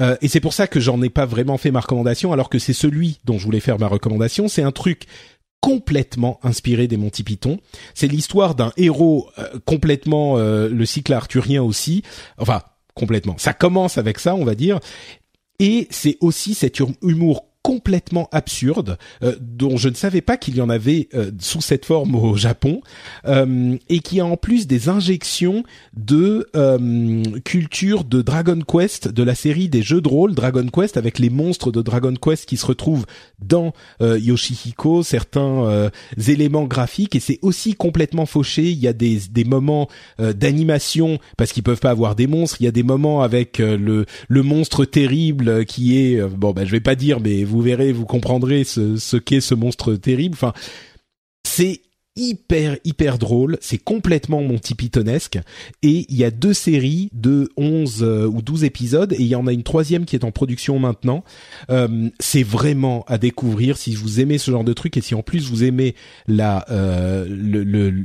Euh, 0.00 0.16
et 0.22 0.28
c'est 0.28 0.40
pour 0.40 0.54
ça 0.54 0.66
que 0.66 0.80
j'en 0.80 1.02
ai 1.02 1.10
pas 1.10 1.26
vraiment 1.26 1.58
fait 1.58 1.70
ma 1.70 1.80
recommandation, 1.80 2.32
alors 2.32 2.48
que 2.48 2.58
c'est 2.58 2.72
celui 2.72 3.18
dont 3.26 3.38
je 3.38 3.44
voulais 3.44 3.60
faire 3.60 3.78
ma 3.78 3.88
recommandation. 3.88 4.48
C'est 4.48 4.62
un 4.62 4.72
truc 4.72 5.04
complètement 5.60 6.40
inspiré 6.42 6.88
des 6.88 6.96
Monty 6.96 7.24
Python. 7.24 7.58
C'est 7.92 8.08
l'histoire 8.08 8.54
d'un 8.54 8.72
héros 8.78 9.28
complètement 9.64 10.36
le 10.36 10.84
cycle 10.86 11.12
arthurien 11.12 11.62
aussi. 11.62 12.02
Enfin, 12.38 12.62
complètement. 12.94 13.36
Ça 13.38 13.52
commence 13.52 13.98
avec 13.98 14.18
ça, 14.18 14.34
on 14.34 14.44
va 14.44 14.54
dire, 14.54 14.80
et 15.58 15.86
c'est 15.90 16.16
aussi 16.20 16.54
cet 16.54 16.80
humour 17.02 17.51
complètement 17.62 18.28
absurde 18.32 18.98
euh, 19.22 19.36
dont 19.40 19.76
je 19.76 19.88
ne 19.88 19.94
savais 19.94 20.20
pas 20.20 20.36
qu'il 20.36 20.56
y 20.56 20.60
en 20.60 20.68
avait 20.68 21.08
euh, 21.14 21.30
sous 21.38 21.60
cette 21.60 21.84
forme 21.84 22.16
au 22.16 22.36
Japon 22.36 22.80
euh, 23.26 23.76
et 23.88 24.00
qui 24.00 24.20
a 24.20 24.26
en 24.26 24.36
plus 24.36 24.66
des 24.66 24.88
injections 24.88 25.62
de 25.96 26.48
culture 27.44 28.04
de 28.04 28.22
Dragon 28.22 28.58
Quest 28.60 29.08
de 29.08 29.22
la 29.22 29.34
série 29.34 29.68
des 29.68 29.82
jeux 29.82 30.00
de 30.00 30.08
rôle 30.08 30.34
Dragon 30.34 30.66
Quest 30.66 30.96
avec 30.96 31.18
les 31.18 31.30
monstres 31.30 31.70
de 31.70 31.82
Dragon 31.82 32.14
Quest 32.14 32.46
qui 32.46 32.56
se 32.56 32.66
retrouvent 32.66 33.06
dans 33.40 33.72
Yoshihiko 34.00 35.02
certains 35.02 35.90
éléments 36.26 36.64
graphiques 36.64 37.14
et 37.14 37.20
c'est 37.20 37.38
aussi 37.42 37.74
complètement 37.74 38.26
fauché. 38.26 38.70
Il 38.70 38.78
y 38.78 38.88
a 38.88 38.92
des, 38.92 39.20
des 39.30 39.44
moments 39.44 39.88
d'animation 40.18 41.18
parce 41.36 41.52
qu'ils 41.52 41.62
peuvent 41.62 41.80
pas 41.80 41.90
avoir 41.90 42.14
des 42.14 42.26
monstres. 42.26 42.56
Il 42.60 42.64
y 42.64 42.68
a 42.68 42.72
des 42.72 42.82
moments 42.82 43.22
avec 43.22 43.58
le 43.58 44.06
le 44.28 44.42
monstre 44.42 44.84
terrible 44.84 45.64
qui 45.64 45.98
est 45.98 46.20
bon 46.22 46.52
ben 46.52 46.66
je 46.66 46.72
vais 46.72 46.80
pas 46.80 46.94
dire 46.94 47.20
mais 47.20 47.44
vous 47.52 47.60
verrez, 47.60 47.92
vous 47.92 48.06
comprendrez 48.06 48.64
ce, 48.64 49.16
qu'est 49.18 49.42
ce 49.42 49.54
monstre 49.54 49.94
terrible. 49.94 50.34
Enfin, 50.34 50.54
c'est 51.46 51.82
hyper 52.14 52.76
hyper 52.84 53.16
drôle, 53.16 53.56
c'est 53.62 53.78
complètement 53.78 54.42
Monty 54.42 54.74
Pythonesque 54.74 55.38
et 55.82 56.04
il 56.10 56.16
y 56.16 56.24
a 56.24 56.30
deux 56.30 56.52
séries 56.52 57.08
de 57.12 57.50
11 57.56 58.02
euh, 58.02 58.26
ou 58.26 58.42
12 58.42 58.64
épisodes 58.64 59.12
et 59.14 59.20
il 59.22 59.28
y 59.28 59.34
en 59.34 59.46
a 59.46 59.52
une 59.52 59.62
troisième 59.62 60.04
qui 60.04 60.16
est 60.16 60.24
en 60.24 60.30
production 60.30 60.78
maintenant. 60.78 61.24
Euh, 61.70 62.10
c'est 62.20 62.42
vraiment 62.42 63.04
à 63.08 63.16
découvrir 63.16 63.78
si 63.78 63.94
vous 63.94 64.20
aimez 64.20 64.36
ce 64.36 64.50
genre 64.50 64.64
de 64.64 64.74
truc 64.74 64.96
et 64.98 65.00
si 65.00 65.14
en 65.14 65.22
plus 65.22 65.48
vous 65.48 65.64
aimez 65.64 65.94
euh, 66.28 67.26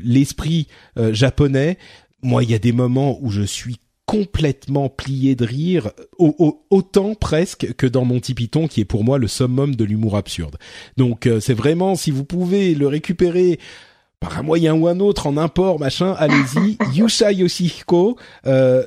l'esprit 0.04 0.68
le, 0.96 1.13
japonais. 1.13 1.77
Moi, 2.24 2.44
il 2.44 2.50
y 2.50 2.56
a 2.56 2.60
des 2.60 2.72
moments 2.72 3.20
où 3.22 3.30
je 3.30 3.44
suis 3.44 3.77
complètement 4.08 4.88
plié 4.88 5.36
de 5.36 5.46
rire, 5.46 5.92
autant 6.18 7.14
presque 7.14 7.74
que 7.76 7.86
dans 7.86 8.06
Monty 8.06 8.34
Python, 8.34 8.68
qui 8.68 8.82
est 8.82 8.86
pour 8.86 9.04
moi 9.04 9.18
le 9.18 9.28
summum 9.28 9.76
de 9.76 9.84
l'humour 9.84 10.16
absurde. 10.16 10.56
Donc 10.96 11.28
euh, 11.28 11.42
c'est 11.42 11.54
vraiment, 11.54 11.96
si 11.96 12.10
vous 12.10 12.24
pouvez 12.24 12.74
le 12.74 12.88
récupérer 12.88 13.60
par 14.22 14.40
un 14.40 14.44
moyen 14.44 14.74
ou 14.74 14.88
un 14.88 15.02
autre, 15.02 15.28
en 15.28 15.36
import, 15.36 15.78
machin, 15.78 16.16
allez-y. 16.18 16.78
Yusa 16.96 17.34
Yoshihiko, 17.34 18.18
euh, 18.48 18.84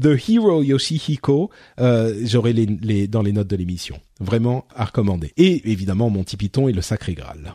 The 0.00 0.18
Hero 0.28 0.62
Yoshihiko, 0.62 1.50
euh, 1.78 2.18
j'aurai 2.24 2.54
les, 2.54 2.66
les, 2.66 3.06
dans 3.06 3.22
les 3.22 3.32
notes 3.32 3.48
de 3.48 3.56
l'émission. 3.56 4.00
Vraiment 4.18 4.66
à 4.74 4.86
recommander. 4.86 5.32
Et 5.36 5.70
évidemment, 5.70 6.10
Monty 6.10 6.38
Python 6.38 6.68
et 6.68 6.72
le 6.72 6.80
Sacré 6.80 7.14
Graal. 7.14 7.54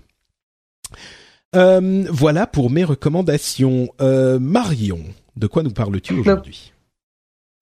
Euh, 1.56 2.06
voilà 2.10 2.48
pour 2.48 2.70
mes 2.70 2.84
recommandations. 2.84 3.90
Euh, 4.00 4.40
Marion, 4.40 5.00
de 5.36 5.48
quoi 5.48 5.64
nous 5.64 5.72
parles-tu 5.72 6.14
aujourd'hui? 6.14 6.73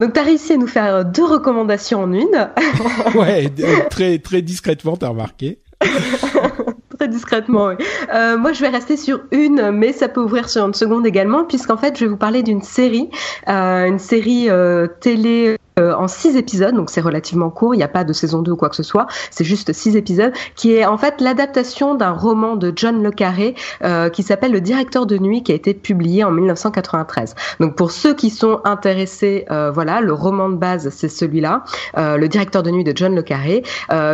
Donc, 0.02 0.14
tu 0.14 0.20
as 0.20 0.24
réussi 0.24 0.54
à 0.54 0.58
nous 0.58 0.68
faire 0.68 1.06
deux 1.06 1.26
recommandations 1.26 2.02
en 2.02 2.12
une. 2.12 2.50
ouais, 3.16 3.52
très 3.92 4.18
très 4.18 4.42
discrètement, 4.42 4.98
t'as 4.98 5.10
remarqué. 5.10 5.60
très 6.98 7.08
discrètement. 7.08 7.68
Oui. 7.68 7.86
Euh, 8.12 8.36
moi, 8.36 8.52
je 8.52 8.62
vais 8.62 8.70
rester 8.70 8.98
sur 8.98 9.22
une, 9.32 9.70
mais 9.70 9.94
ça 9.94 10.10
peut 10.10 10.22
ouvrir 10.22 10.50
sur 10.50 10.66
une 10.66 10.74
seconde 10.74 11.06
également, 11.06 11.44
puisqu'en 11.44 11.78
fait, 11.78 11.96
je 11.98 12.06
vais 12.06 12.10
vous 12.10 12.18
parler 12.18 12.42
d'une 12.42 12.64
série, 12.64 13.10
euh, 13.48 13.86
une 13.86 14.00
série 14.00 14.50
euh, 14.50 14.88
télé 14.88 15.58
euh, 15.82 15.96
en 15.96 16.08
six 16.08 16.36
épisodes, 16.36 16.76
donc 16.76 16.90
c'est 16.90 17.02
relativement 17.02 17.50
court, 17.50 17.74
il 17.74 17.78
n'y 17.78 17.84
a 17.84 17.88
pas 17.88 18.04
de 18.04 18.14
saison 18.14 18.42
2 18.42 18.52
ou 18.52 18.56
quoi 18.56 18.70
que 18.70 18.76
ce 18.76 18.84
soit, 18.84 19.08
c'est 19.32 19.44
juste 19.44 19.74
six 19.74 19.96
épisodes, 19.96 20.34
qui 20.56 20.74
est 20.74 20.86
en 20.86 20.98
fait 20.98 21.22
l'adaptation 21.22 21.96
d'un 21.96 22.12
roman 22.12 22.56
de 22.56 22.72
John 22.76 23.02
Le 23.04 23.12
Carré 23.12 23.56
euh, 23.84 24.10
qui 24.10 24.24
s'appelle 24.24 24.52
Le 24.52 24.62
directeur 24.62 25.06
de 25.06 25.18
nuit, 25.18 25.44
qui 25.44 25.52
a 25.52 25.56
été 25.56 25.74
publié 25.74 26.24
en 26.24 26.32
1993. 26.32 27.36
Donc 27.60 27.76
pour 27.76 27.92
ceux 27.92 28.14
qui 28.14 28.30
sont 28.30 28.62
intéressés, 28.64 29.46
euh, 29.52 29.72
voilà, 29.72 30.02
le 30.02 30.14
roman 30.14 30.50
de 30.50 30.56
base 30.56 30.90
c'est 30.90 31.10
celui-là, 31.10 31.64
Le 31.96 32.28
directeur 32.28 32.64
de 32.64 32.72
nuit 32.72 32.84
de 32.84 32.94
John 32.96 33.16
Le 33.16 33.22
Carré. 33.22 33.64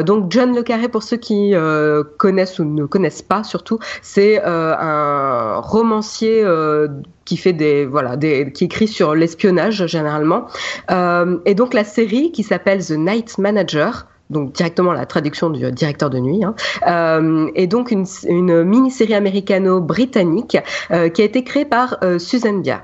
donc 0.06 0.32
John 0.32 0.56
Le 0.56 0.64
Carré, 0.64 0.88
pour 0.88 1.04
ceux 1.04 1.18
qui 1.18 1.54
connaissent 2.18 2.60
ou 2.60 2.66
ne 2.66 2.86
connaissent 2.86 3.22
pas 3.22 3.44
surtout, 3.44 3.80
c'est 4.02 4.42
un 4.44 5.60
romancier 5.60 6.44
qui 7.28 7.38
fait 7.38 7.54
des 7.54 7.86
voilà 7.86 8.16
des 8.16 8.52
qui 8.52 8.66
écrit 8.66 8.88
sur 8.88 9.14
l'espionnage 9.14 9.86
généralement 9.86 10.48
euh, 10.90 11.38
et 11.46 11.54
donc 11.54 11.74
la 11.74 11.84
série 11.84 12.32
qui 12.32 12.44
s'appelle 12.44 12.84
The 12.84 12.92
Night 12.92 13.38
Manager 13.38 14.08
donc 14.30 14.54
directement 14.54 14.94
la 14.94 15.06
traduction 15.06 15.50
du 15.50 15.72
directeur 15.72 16.10
de 16.10 16.20
nuit, 16.20 16.44
hein, 16.44 16.56
euh, 16.88 17.66
donc 17.68 17.92
une, 17.92 18.06
une 18.28 18.64
mini-série 18.64 19.14
américano-britannique 19.14 20.58
euh, 20.92 21.10
qui 21.10 21.22
a 21.22 21.26
été 21.26 21.44
créée 21.44 21.66
par 21.66 21.98
euh, 22.04 22.20
Susan 22.20 22.60
Bia. 22.60 22.84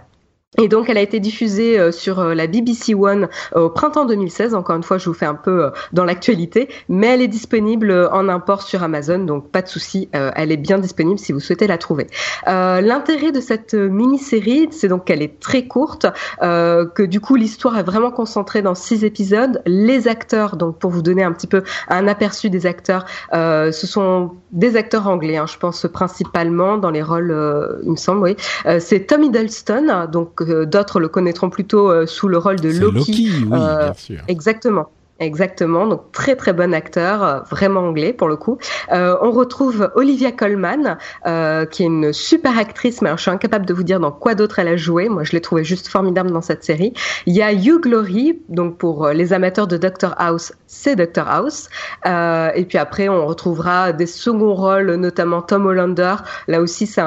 Et 0.60 0.68
donc, 0.68 0.90
elle 0.90 0.98
a 0.98 1.02
été 1.02 1.20
diffusée 1.20 1.80
euh, 1.80 1.92
sur 1.92 2.20
euh, 2.20 2.34
la 2.36 2.46
BBC 2.48 2.94
One 2.94 3.28
euh, 3.56 3.62
au 3.62 3.70
printemps 3.70 4.06
2016. 4.06 4.54
Encore 4.54 4.76
une 4.76 4.84
fois, 4.84 4.98
je 4.98 5.10
vous 5.10 5.16
fais 5.16 5.26
un 5.26 5.34
peu 5.36 5.72
dans 5.94 6.06
l'actualité, 6.06 6.70
mais 6.90 7.08
elle 7.08 7.22
est 7.22 7.28
disponible 7.28 8.10
en 8.12 8.30
import 8.30 8.62
sur 8.62 8.84
Amazon, 8.84 9.20
donc 9.20 9.50
pas 9.50 9.62
de 9.62 9.68
souci, 9.68 10.10
elle 10.14 10.52
est 10.52 10.58
bien 10.58 10.78
disponible 10.78 11.20
si 11.20 11.32
vous 11.32 11.40
souhaitez 11.40 11.68
la 11.68 11.78
trouver. 11.78 12.08
L'intérêt 12.46 13.32
de 13.32 13.40
cette 13.40 13.74
mini-série, 13.74 14.68
c'est 14.72 14.88
donc 14.88 15.06
qu'elle 15.06 15.22
est 15.22 15.40
très 15.40 15.68
courte, 15.68 16.08
que 16.42 17.04
du 17.04 17.20
coup 17.20 17.36
l'histoire 17.36 17.78
est 17.78 17.84
vraiment 17.84 18.12
concentrée 18.12 18.62
dans 18.62 18.76
six 18.76 19.04
épisodes. 19.04 19.62
Les 19.66 20.08
acteurs, 20.08 20.56
donc 20.56 20.80
pour 20.80 20.92
vous 20.92 21.02
donner 21.02 21.24
un 21.24 21.32
petit 21.32 21.48
peu 21.48 21.64
un 21.90 22.08
aperçu 22.08 22.50
des 22.50 22.66
acteurs, 22.66 23.06
ce 23.32 23.88
sont 23.88 24.32
des 24.52 24.76
acteurs 24.76 25.08
anglais, 25.08 25.38
hein, 25.38 25.46
je 25.48 25.58
pense 25.58 25.86
principalement 25.92 26.78
dans 26.78 26.92
les 26.92 27.04
rôles, 27.04 27.36
il 27.84 27.92
me 27.92 27.96
semble, 27.96 28.22
oui. 28.22 28.36
c'est 28.80 29.08
Tom 29.08 29.24
Hiddleston, 29.24 30.08
donc 30.12 30.43
d'autres 30.66 31.00
le 31.00 31.08
connaîtront 31.08 31.50
plutôt 31.50 31.90
euh, 31.90 32.06
sous 32.06 32.28
le 32.28 32.38
rôle 32.38 32.60
de 32.60 32.70
Loki. 32.70 32.98
Loki 32.98 33.30
oui, 33.46 33.60
euh, 33.60 33.86
bien 33.86 33.94
sûr. 33.94 34.22
Exactement. 34.28 34.90
Exactement, 35.20 35.86
donc 35.86 36.12
très 36.12 36.36
très 36.36 36.54
bon 36.54 36.74
acteur, 36.74 37.24
euh, 37.24 37.40
vraiment 37.50 37.82
anglais 37.82 38.14
pour 38.14 38.28
le 38.28 38.36
coup. 38.36 38.58
Euh, 38.92 39.16
on 39.22 39.30
retrouve 39.30 39.92
Olivia 39.94 40.32
Colman, 40.32 40.98
euh, 41.28 41.66
qui 41.68 41.84
est 41.84 41.86
une 41.86 42.12
super 42.12 42.58
actrice, 42.58 43.00
mais 43.02 43.12
je 43.16 43.22
suis 43.22 43.30
incapable 43.30 43.68
de 43.68 43.76
vous 43.76 43.84
dire 43.84 44.00
dans 44.00 44.12
quoi 44.12 44.34
d'autre 44.34 44.58
elle 44.58 44.70
a 44.70 44.76
joué. 44.76 45.10
Moi, 45.10 45.24
je 45.24 45.34
l'ai 45.34 45.40
trouvée 45.40 45.64
juste 45.64 45.88
formidable 45.88 46.32
dans 46.32 46.42
cette 46.42 46.64
série. 46.64 46.94
Il 47.28 47.36
y 47.36 47.44
a 47.44 47.54
Hugh 47.54 47.80
Glory, 47.80 48.42
donc 48.50 48.80
pour 48.80 49.10
les 49.10 49.34
amateurs 49.34 49.68
de 49.68 49.78
Doctor 49.78 50.16
House, 50.18 50.52
c'est 50.66 50.96
Doctor 50.96 51.30
House. 51.30 51.70
Euh, 52.08 52.50
et 52.56 52.66
puis 52.66 52.80
après, 52.80 53.08
on 53.08 53.28
retrouvera 53.28 53.94
des 53.94 54.08
seconds 54.08 54.56
rôles, 54.56 54.96
notamment 54.96 55.44
Tom 55.44 55.68
Hollander. 55.68 56.16
Là 56.48 56.60
aussi, 56.60 56.88
c'est 56.88 57.04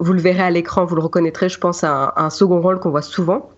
vous 0.00 0.12
le 0.12 0.20
verrez 0.20 0.42
à 0.42 0.50
l'écran, 0.50 0.86
vous 0.86 0.96
le 0.96 1.02
reconnaîtrez, 1.02 1.48
je 1.48 1.58
pense, 1.60 1.84
un 1.84 2.30
second 2.30 2.60
rôle 2.60 2.80
qu'on 2.80 2.90
voit 2.90 3.02
souvent. 3.02 3.53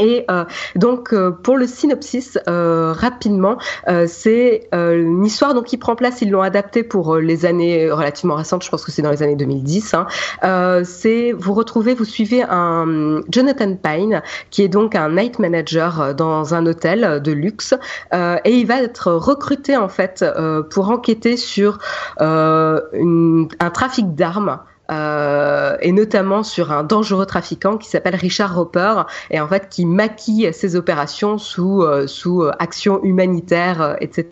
Et 0.00 0.24
euh, 0.30 0.44
donc 0.76 1.12
euh, 1.12 1.30
pour 1.30 1.56
le 1.56 1.66
synopsis 1.66 2.38
euh, 2.48 2.92
rapidement, 2.92 3.58
c'est 4.06 4.68
une 4.72 5.24
histoire 5.24 5.54
donc 5.54 5.66
qui 5.66 5.76
prend 5.76 5.94
place. 5.94 6.22
Ils 6.22 6.30
l'ont 6.30 6.42
adapté 6.42 6.82
pour 6.82 7.16
les 7.16 7.44
années 7.46 7.90
relativement 7.90 8.34
récentes. 8.34 8.64
Je 8.64 8.70
pense 8.70 8.84
que 8.84 8.90
c'est 8.90 9.02
dans 9.02 9.10
les 9.10 9.22
années 9.22 9.36
2010. 9.36 9.94
Hein. 9.94 10.82
c'est 10.84 11.32
vous 11.32 11.54
retrouvez, 11.54 11.94
vous 11.94 12.04
suivez 12.04 12.42
un 12.42 13.20
Jonathan 13.30 13.74
Pine 13.76 14.22
qui 14.50 14.62
est 14.62 14.68
donc 14.68 14.94
un 14.94 15.10
night 15.10 15.38
manager 15.38 16.14
dans 16.14 16.54
un 16.54 16.66
hôtel 16.66 17.20
de 17.22 17.32
luxe 17.32 17.74
et 18.12 18.52
il 18.52 18.66
va 18.66 18.82
être 18.82 19.12
recruté 19.12 19.76
en 19.76 19.88
fait 19.88 20.24
pour 20.70 20.90
enquêter 20.90 21.36
sur 21.36 21.78
une, 22.20 23.48
un 23.58 23.70
trafic 23.70 24.14
d'armes 24.14 24.60
euh, 24.90 25.76
et 25.80 25.92
notamment 25.92 26.42
sur 26.42 26.72
un 26.72 26.82
dangereux 26.82 27.26
trafiquant 27.26 27.76
qui 27.76 27.88
s'appelle 27.88 28.16
Richard 28.16 28.54
Roper 28.54 29.02
et 29.30 29.40
en 29.40 29.48
fait 29.48 29.68
qui 29.68 29.86
maquille 29.86 30.52
ses 30.52 30.76
opérations 30.76 31.38
sous 31.38 31.82
euh, 31.82 32.06
sous 32.06 32.42
euh, 32.42 32.52
action 32.58 33.02
humanitaire, 33.02 33.96
etc. 34.00 34.30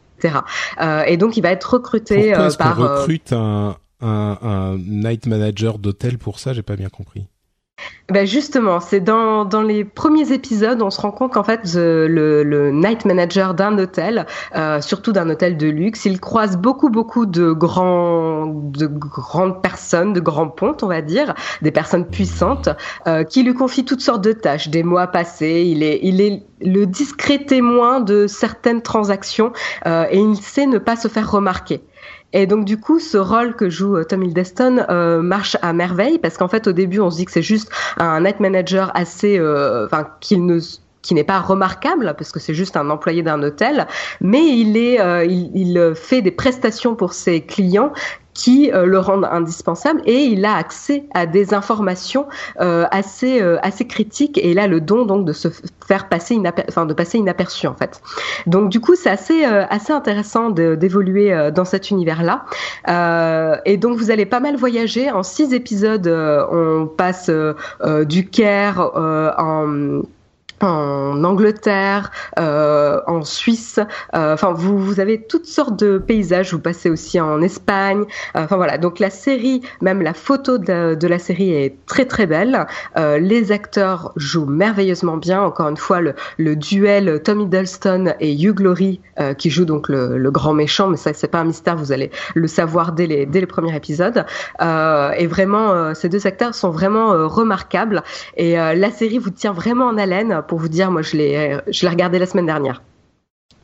et 1.07 1.17
donc 1.17 1.37
il 1.37 1.43
va 1.43 1.51
être 1.51 1.75
recruté 1.75 2.29
Pourquoi 2.29 2.47
est-ce 2.47 2.57
par. 2.57 2.77
Qu'on 2.77 2.83
recrute 2.83 3.33
un, 3.33 3.77
un, 4.01 4.39
un 4.43 4.79
night 4.79 5.27
manager 5.27 5.79
d'hôtel 5.79 6.19
pour 6.19 6.39
ça, 6.39 6.53
j'ai 6.53 6.63
pas 6.63 6.77
bien 6.77 6.89
compris. 6.89 7.29
Ben 8.11 8.27
justement, 8.27 8.81
c'est 8.81 9.01
dans, 9.01 9.45
dans 9.45 9.61
les 9.61 9.85
premiers 9.85 10.33
épisodes, 10.33 10.81
on 10.81 10.89
se 10.89 10.99
rend 10.99 11.11
compte 11.11 11.35
qu'en 11.35 11.45
fait, 11.45 11.61
le, 11.75 12.71
night 12.73 13.05
manager 13.05 13.53
d'un 13.53 13.79
hôtel, 13.79 14.25
euh, 14.57 14.81
surtout 14.81 15.13
d'un 15.13 15.29
hôtel 15.29 15.59
de 15.59 15.67
luxe, 15.67 16.07
il 16.07 16.19
croise 16.19 16.57
beaucoup, 16.57 16.89
beaucoup 16.89 17.27
de 17.27 17.53
grands, 17.53 18.47
de 18.47 18.87
grandes 18.87 19.61
personnes, 19.61 20.15
de 20.15 20.21
grands 20.21 20.49
pontes, 20.49 20.83
on 20.83 20.87
va 20.87 21.03
dire, 21.03 21.35
des 21.61 21.71
personnes 21.71 22.07
puissantes, 22.07 22.71
euh, 23.07 23.25
qui 23.25 23.43
lui 23.43 23.53
confient 23.53 23.85
toutes 23.85 24.01
sortes 24.01 24.25
de 24.25 24.33
tâches. 24.33 24.69
Des 24.69 24.83
mois 24.83 25.09
passés, 25.09 25.65
il 25.67 25.83
est, 25.83 26.01
il 26.03 26.23
est 26.23 26.45
le 26.63 26.87
discret 26.87 27.45
témoin 27.45 28.01
de 28.01 28.27
certaines 28.27 28.81
transactions 28.81 29.53
euh, 29.87 30.07
et 30.11 30.19
il 30.19 30.37
sait 30.37 30.67
ne 30.67 30.79
pas 30.79 30.97
se 30.97 31.09
faire 31.09 31.31
remarquer. 31.31 31.83
Et 32.33 32.47
donc 32.47 32.65
du 32.65 32.79
coup, 32.79 32.99
ce 32.99 33.17
rôle 33.17 33.57
que 33.57 33.71
joue 33.71 33.97
euh, 33.97 34.05
Tom 34.05 34.23
Hiddleston 34.23 34.85
euh, 34.91 35.23
marche 35.23 35.57
à 35.63 35.73
merveille 35.73 36.19
parce 36.19 36.37
qu'en 36.37 36.49
fait, 36.49 36.67
au 36.67 36.73
début, 36.73 37.01
on 37.01 37.11
se 37.11 37.17
dit 37.17 37.25
que 37.25 37.33
c'est 37.33 37.43
juste 37.43 37.71
un 37.97 38.21
net 38.21 38.41
manager 38.41 38.91
assez, 38.95 39.39
euh, 39.39 39.87
enfin, 39.87 40.09
qu'il 40.21 40.45
ne 40.45 40.59
qui 41.09 41.15
n'est 41.15 41.25
pas 41.25 41.41
remarquable 41.41 42.15
parce 42.19 42.33
que 42.33 42.39
c'est 42.39 42.53
juste 42.53 42.77
un 42.77 42.91
employé 42.91 43.23
d'un 43.23 43.43
hôtel, 43.43 43.87
mais 44.21 44.47
il 44.47 44.77
est, 44.77 45.01
euh, 45.01 45.25
il, 45.25 45.51
il, 45.55 45.95
fait 45.95 46.21
des 46.21 46.31
prestations 46.31 46.95
pour 46.95 47.15
ses 47.15 47.41
clients 47.41 47.93
qui 48.39 48.71
euh, 48.73 48.87
le 48.87 48.99
rendent 49.01 49.29
indispensable 49.31 50.01
et 50.07 50.21
il 50.21 50.45
a 50.45 50.55
accès 50.55 51.05
à 51.13 51.27
des 51.27 51.53
informations 51.53 52.27
euh, 52.61 52.87
assez 52.93 53.43
euh, 53.43 53.59
assez 53.63 53.87
critiques 53.87 54.39
et 54.39 54.53
il 54.53 54.61
a 54.61 54.69
le 54.69 54.81
don 54.81 55.05
donc 55.05 55.27
de 55.27 55.33
se 55.33 55.49
faire 55.87 56.09
passer 56.09 56.41
enfin 56.69 56.87
de 56.87 56.95
passer 56.95 57.19
inaperçu 57.19 57.67
en 57.67 57.75
fait. 57.75 58.01
Donc 58.47 58.71
du 58.71 58.81
coup 58.81 58.95
c'est 58.95 59.11
assez 59.11 59.45
assez 59.45 59.93
intéressant 59.93 60.51
d'évoluer 60.51 61.51
dans 61.53 61.65
cet 61.65 61.91
univers 61.91 62.23
là 62.23 62.45
et 63.65 63.77
donc 63.77 63.99
vous 63.99 64.11
allez 64.11 64.27
pas 64.27 64.41
mal 64.41 64.57
voyager 64.57 65.11
en 65.11 65.25
six 65.25 65.53
épisodes 65.53 66.07
on 66.07 66.87
passe 66.87 67.31
du 68.07 68.29
Caire 68.29 68.93
en 68.95 70.03
en 70.63 71.25
Angleterre, 71.25 72.11
euh, 72.39 73.01
en 73.07 73.23
Suisse. 73.23 73.81
Euh, 74.15 74.35
enfin, 74.35 74.53
vous, 74.53 74.79
vous 74.79 75.01
avez 75.01 75.23
toutes 75.23 75.47
sortes 75.47 75.79
de 75.79 75.99
paysages. 75.99 76.53
Vous 76.53 76.59
passez 76.59 76.91
aussi 76.91 77.21
en 77.21 77.41
Espagne. 77.43 78.05
Euh, 78.37 78.45
enfin 78.45 78.57
voilà. 78.57 78.79
Donc 78.79 78.99
la 78.99 79.11
série, 79.11 79.63
même 79.81 80.03
la 80.03 80.15
photo 80.15 80.59
de, 80.59 80.95
de 80.95 81.09
la 81.09 81.19
série 81.19 81.53
est 81.53 81.77
très 81.87 82.05
très 82.05 82.27
belle. 82.27 82.67
Euh, 82.97 83.19
les 83.19 83.53
acteurs 83.53 84.13
jouent 84.17 84.47
merveilleusement 84.47 85.17
bien. 85.17 85.43
Encore 85.43 85.69
une 85.69 85.77
fois, 85.77 86.01
le, 86.01 86.15
le 86.37 86.57
duel 86.57 87.23
Tommy 87.23 87.45
Hiddleston 87.45 88.15
et 88.21 88.33
Hugh 88.35 88.55
Glory 88.55 89.01
euh, 89.21 89.35
qui 89.35 89.51
joue 89.51 89.65
donc 89.65 89.89
le, 89.89 90.19
le, 90.19 90.31
grand 90.31 90.55
méchant. 90.55 90.89
Mais 90.89 90.97
ça, 90.97 91.13
c'est 91.15 91.29
pas 91.29 91.41
un 91.41 91.45
mystère. 91.45 91.77
Vous 91.77 91.93
allez 91.93 92.11
le 92.35 92.47
savoir 92.49 92.93
dès 92.93 93.07
les 93.07 93.27
dès 93.27 93.41
les 93.41 93.47
premiers 93.47 93.75
épisodes. 93.75 94.25
et 94.61 95.27
vraiment, 95.27 95.95
ces 95.95 96.09
deux 96.09 96.27
acteurs 96.27 96.55
sont 96.55 96.71
vraiment 96.71 97.29
remarquables. 97.29 98.03
Et 98.37 98.55
la 98.55 98.91
série 98.91 99.19
vous 99.19 99.31
tient 99.31 99.53
vraiment 99.53 99.87
en 99.87 99.99
haleine 99.99 100.43
pour 100.49 100.59
vous 100.59 100.69
dire, 100.69 100.91
moi, 100.91 101.03
je 101.03 101.17
l'ai, 101.17 101.59
je 101.69 101.83
l'ai 101.83 101.91
regardé 101.91 102.19
la 102.19 102.27
semaine 102.27 102.47
dernière. 102.47 102.83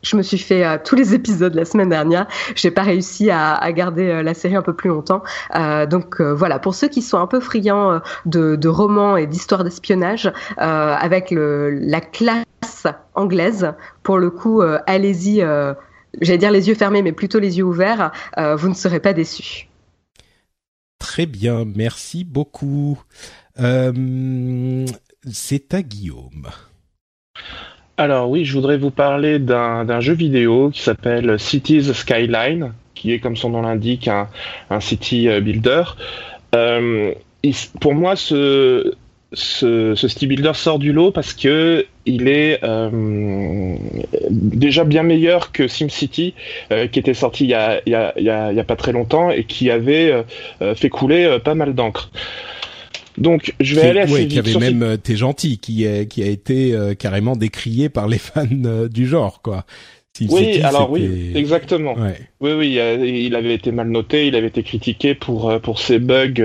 Je 0.04 0.16
me 0.16 0.22
suis 0.22 0.38
fait 0.38 0.64
euh, 0.64 0.78
tous 0.82 0.94
les 0.94 1.14
épisodes 1.14 1.54
la 1.54 1.64
semaine 1.64 1.88
dernière. 1.88 2.28
J'ai 2.54 2.70
pas 2.70 2.82
réussi 2.82 3.30
à, 3.30 3.72
garder 3.72 4.08
euh, 4.08 4.22
la 4.22 4.34
série 4.34 4.54
un 4.54 4.62
peu 4.62 4.74
plus 4.74 4.90
longtemps. 4.90 5.22
Euh, 5.56 5.86
donc 5.86 6.20
voilà, 6.20 6.58
pour 6.58 6.74
ceux 6.74 6.88
qui 6.88 7.02
sont 7.02 7.18
un 7.18 7.26
peu 7.26 7.40
friands 7.40 8.00
de, 8.26 8.68
romans 8.68 9.16
et 9.16 9.26
d'histoires 9.26 9.64
d'espionnage, 9.64 10.30
avec 10.56 11.28
la 11.30 12.00
classe 12.00 12.86
anglaise, 13.14 13.72
pour 14.02 14.18
le 14.18 14.30
coup, 14.30 14.62
allez-y. 14.86 15.44
j'allais 16.20 16.38
dire 16.38 16.50
les 16.50 16.68
yeux 16.68 16.74
fermés, 16.74 17.02
mais 17.02 17.12
plutôt 17.12 17.38
les 17.38 17.58
yeux 17.58 17.64
ouverts. 17.64 18.10
vous 18.36 18.68
ne 18.68 18.74
serez 18.74 19.00
pas 19.00 19.12
déçus. 19.12 19.68
Très 20.98 21.26
bien, 21.26 21.64
merci 21.64 22.24
beaucoup. 22.24 22.98
C'est 23.56 23.64
à 25.74 25.82
Guillaume. 25.82 26.48
Alors 27.96 28.28
oui, 28.28 28.44
je 28.44 28.52
voudrais 28.54 28.76
vous 28.76 28.90
parler 28.90 29.38
d'un 29.38 30.00
jeu 30.00 30.14
vidéo 30.14 30.70
qui 30.70 30.82
s'appelle 30.82 31.38
Cities 31.38 31.94
Skyline, 31.94 32.72
qui 32.96 33.12
est 33.12 33.20
comme 33.20 33.36
son 33.36 33.50
nom 33.50 33.62
l'indique 33.62 34.08
un, 34.08 34.80
city 34.80 35.28
builder. 35.40 35.84
Euh, 36.56 37.12
pour 37.80 37.94
moi, 37.94 38.16
ce, 38.16 38.94
city 39.32 40.26
builder 40.26 40.54
sort 40.54 40.80
du 40.80 40.92
lot 40.92 41.12
parce 41.12 41.34
que 41.34 41.86
il 42.04 42.26
est 42.26 42.58
euh, 42.64 43.76
déjà 44.28 44.82
bien 44.82 45.04
meilleur 45.04 45.52
que 45.52 45.68
SimCity, 45.68 46.34
euh, 46.72 46.88
qui 46.88 46.98
était 46.98 47.14
sorti 47.14 47.44
il 47.44 47.50
y, 47.50 47.54
a, 47.54 47.80
il, 47.86 47.92
y 47.92 47.94
a, 47.94 48.12
il, 48.16 48.24
y 48.24 48.60
a, 48.60 48.64
pas 48.64 48.76
très 48.76 48.90
longtemps 48.90 49.30
et 49.30 49.44
qui 49.44 49.70
avait 49.70 50.24
fait 50.74 50.90
couler 50.90 51.38
pas 51.44 51.54
mal 51.54 51.74
d'encre. 51.74 52.10
Donc 53.18 53.54
je 53.60 53.74
vais 53.76 53.88
aller 53.88 54.00
assez 54.00 54.12
ouais, 54.12 54.26
qui 54.26 54.38
avait 54.38 54.58
même 54.58 54.82
euh, 54.82 54.96
T'es 54.96 55.16
gentil, 55.16 55.58
qui 55.58 55.84
est 55.84 56.06
qui 56.06 56.22
a 56.22 56.26
été 56.26 56.74
euh, 56.74 56.94
carrément 56.94 57.36
décrié 57.36 57.88
par 57.88 58.08
les 58.08 58.18
fans 58.18 58.46
euh, 58.64 58.88
du 58.88 59.06
genre, 59.06 59.40
quoi. 59.42 59.64
oui, 60.30 60.60
alors 60.62 60.90
oui, 60.90 61.32
exactement. 61.34 61.94
Oui, 62.40 62.52
oui, 62.52 62.78
il 63.24 63.34
avait 63.34 63.54
été 63.54 63.72
mal 63.72 63.88
noté, 63.88 64.26
il 64.26 64.36
avait 64.36 64.48
été 64.48 64.62
critiqué 64.62 65.14
pour 65.14 65.60
pour 65.60 65.80
ses 65.80 65.98
bugs 65.98 66.44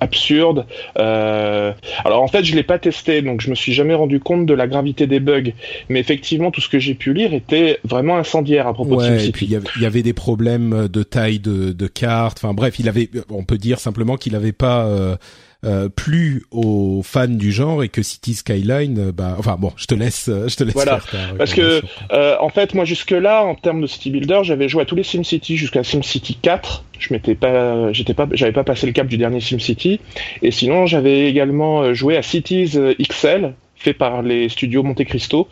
absurdes. 0.00 0.66
Euh, 0.98 1.72
alors 2.04 2.22
en 2.22 2.28
fait, 2.28 2.44
je 2.44 2.54
l'ai 2.54 2.62
pas 2.62 2.78
testé, 2.78 3.22
donc 3.22 3.40
je 3.40 3.50
me 3.50 3.54
suis 3.54 3.72
jamais 3.72 3.94
rendu 3.94 4.20
compte 4.20 4.46
de 4.46 4.54
la 4.54 4.66
gravité 4.66 5.06
des 5.06 5.20
bugs. 5.20 5.52
Mais 5.88 6.00
effectivement, 6.00 6.50
tout 6.50 6.60
ce 6.60 6.68
que 6.68 6.78
j'ai 6.78 6.94
pu 6.94 7.14
lire 7.14 7.34
était 7.34 7.78
vraiment 7.84 8.16
incendiaire 8.16 8.66
à 8.66 8.74
propos 8.74 8.96
de 8.96 9.02
SimCity. 9.02 9.28
Et 9.28 9.32
puis 9.32 9.46
il 9.46 9.82
y, 9.82 9.86
avait, 9.86 10.02
des 10.02 10.12
problèmes 10.14 10.88
de 10.88 11.02
taille 11.02 11.40
de, 11.40 11.72
de 11.72 11.86
cartes. 11.86 12.38
Enfin 12.42 12.54
bref, 12.54 12.78
il 12.78 12.88
avait, 12.88 13.10
on 13.30 13.44
peut 13.44 13.58
dire 13.58 13.80
simplement 13.80 14.16
qu'il 14.16 14.34
avait 14.34 14.52
pas 14.52 15.18
euh, 15.62 15.90
plus 15.90 16.42
aux 16.50 17.02
fans 17.04 17.28
du 17.28 17.52
genre 17.52 17.82
et 17.82 17.90
que 17.90 18.02
City 18.02 18.32
Skyline, 18.32 18.98
euh, 18.98 19.12
bah, 19.12 19.36
enfin 19.38 19.56
bon, 19.58 19.72
je 19.76 19.84
te 19.84 19.94
laisse, 19.94 20.28
euh, 20.30 20.48
je 20.48 20.56
te 20.56 20.64
laisse 20.64 20.72
voilà. 20.72 21.00
Parce 21.36 21.52
que 21.52 21.82
en 22.40 22.48
fait, 22.48 22.72
moi 22.72 22.86
jusque 22.86 23.10
là, 23.10 23.44
en 23.44 23.54
termes 23.54 23.82
de 23.82 23.86
city 23.86 24.10
builder, 24.10 24.40
j'avais 24.42 24.70
joué 24.70 24.82
à 24.82 24.84
tous 24.86 24.96
les 24.96 25.02
SimCity 25.02 25.58
jusqu'à 25.58 25.84
SimCity 25.84 26.36
4. 26.40 26.84
Je 26.98 27.12
m'étais 27.12 27.34
pas, 27.34 27.92
j'étais 27.92 28.14
pas, 28.14 28.26
j'avais 28.32 28.52
pas 28.52 28.64
passé 28.64 28.86
le 28.86 28.92
cap 28.92 29.06
du 29.06 29.18
dernier 29.18 29.40
SimCity. 29.40 30.00
Et 30.42 30.50
sinon, 30.50 30.86
j'avais 30.86 31.28
également 31.28 31.92
joué 31.92 32.16
à 32.16 32.22
Cities 32.22 32.78
XL 32.98 33.52
fait 33.80 33.94
par 33.94 34.22
les 34.22 34.48
studios 34.50 34.82
Monte 34.82 35.04
Cristo, 35.04 35.48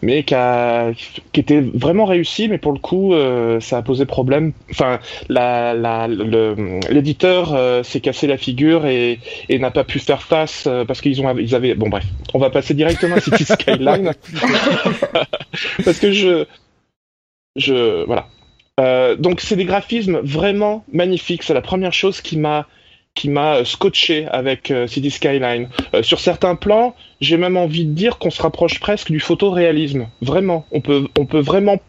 mais 0.00 0.22
qui, 0.22 0.34
a, 0.34 0.92
qui 1.32 1.40
était 1.40 1.60
vraiment 1.60 2.06
réussi, 2.06 2.48
mais 2.48 2.56
pour 2.56 2.72
le 2.72 2.78
coup, 2.78 3.12
euh, 3.12 3.60
ça 3.60 3.76
a 3.76 3.82
posé 3.82 4.06
problème. 4.06 4.54
Enfin, 4.70 4.98
l'éditeur 6.88 7.54
euh, 7.54 7.82
s'est 7.82 8.00
cassé 8.00 8.26
la 8.26 8.38
figure 8.38 8.86
et, 8.86 9.20
et 9.50 9.58
n'a 9.58 9.70
pas 9.70 9.84
pu 9.84 9.98
faire 9.98 10.22
face 10.22 10.64
euh, 10.66 10.86
parce 10.86 11.02
qu'ils 11.02 11.20
ont, 11.20 11.36
ils 11.36 11.54
avaient. 11.54 11.74
Bon 11.74 11.90
bref, 11.90 12.06
on 12.32 12.38
va 12.38 12.48
passer 12.48 12.72
directement 12.72 13.16
à 13.16 13.20
City 13.20 13.44
Skyline 13.50 14.14
parce 15.84 15.98
que 15.98 16.12
je, 16.12 16.46
je, 17.56 18.04
voilà. 18.06 18.26
donc 19.18 19.42
c'est 19.42 19.56
des 19.56 19.66
graphismes 19.66 20.20
vraiment 20.22 20.82
magnifiques. 20.90 21.42
C'est 21.42 21.52
la 21.52 21.60
première 21.60 21.92
chose 21.92 22.22
qui 22.22 22.38
m'a 22.38 22.66
qui 23.16 23.28
m'a 23.28 23.64
scotché 23.64 24.28
avec 24.30 24.70
euh, 24.70 24.86
City 24.86 25.10
Skyline. 25.10 25.68
Euh, 25.94 26.04
sur 26.04 26.20
certains 26.20 26.54
plans, 26.54 26.94
j'ai 27.20 27.36
même 27.36 27.56
envie 27.56 27.84
de 27.84 27.92
dire 27.92 28.18
qu'on 28.18 28.30
se 28.30 28.40
rapproche 28.40 28.78
presque 28.78 29.10
du 29.10 29.18
photoréalisme. 29.18 30.06
Vraiment, 30.22 30.64
on 30.70 30.80
peut, 30.80 31.08
on 31.18 31.26
peut 31.26 31.40
vraiment 31.40 31.80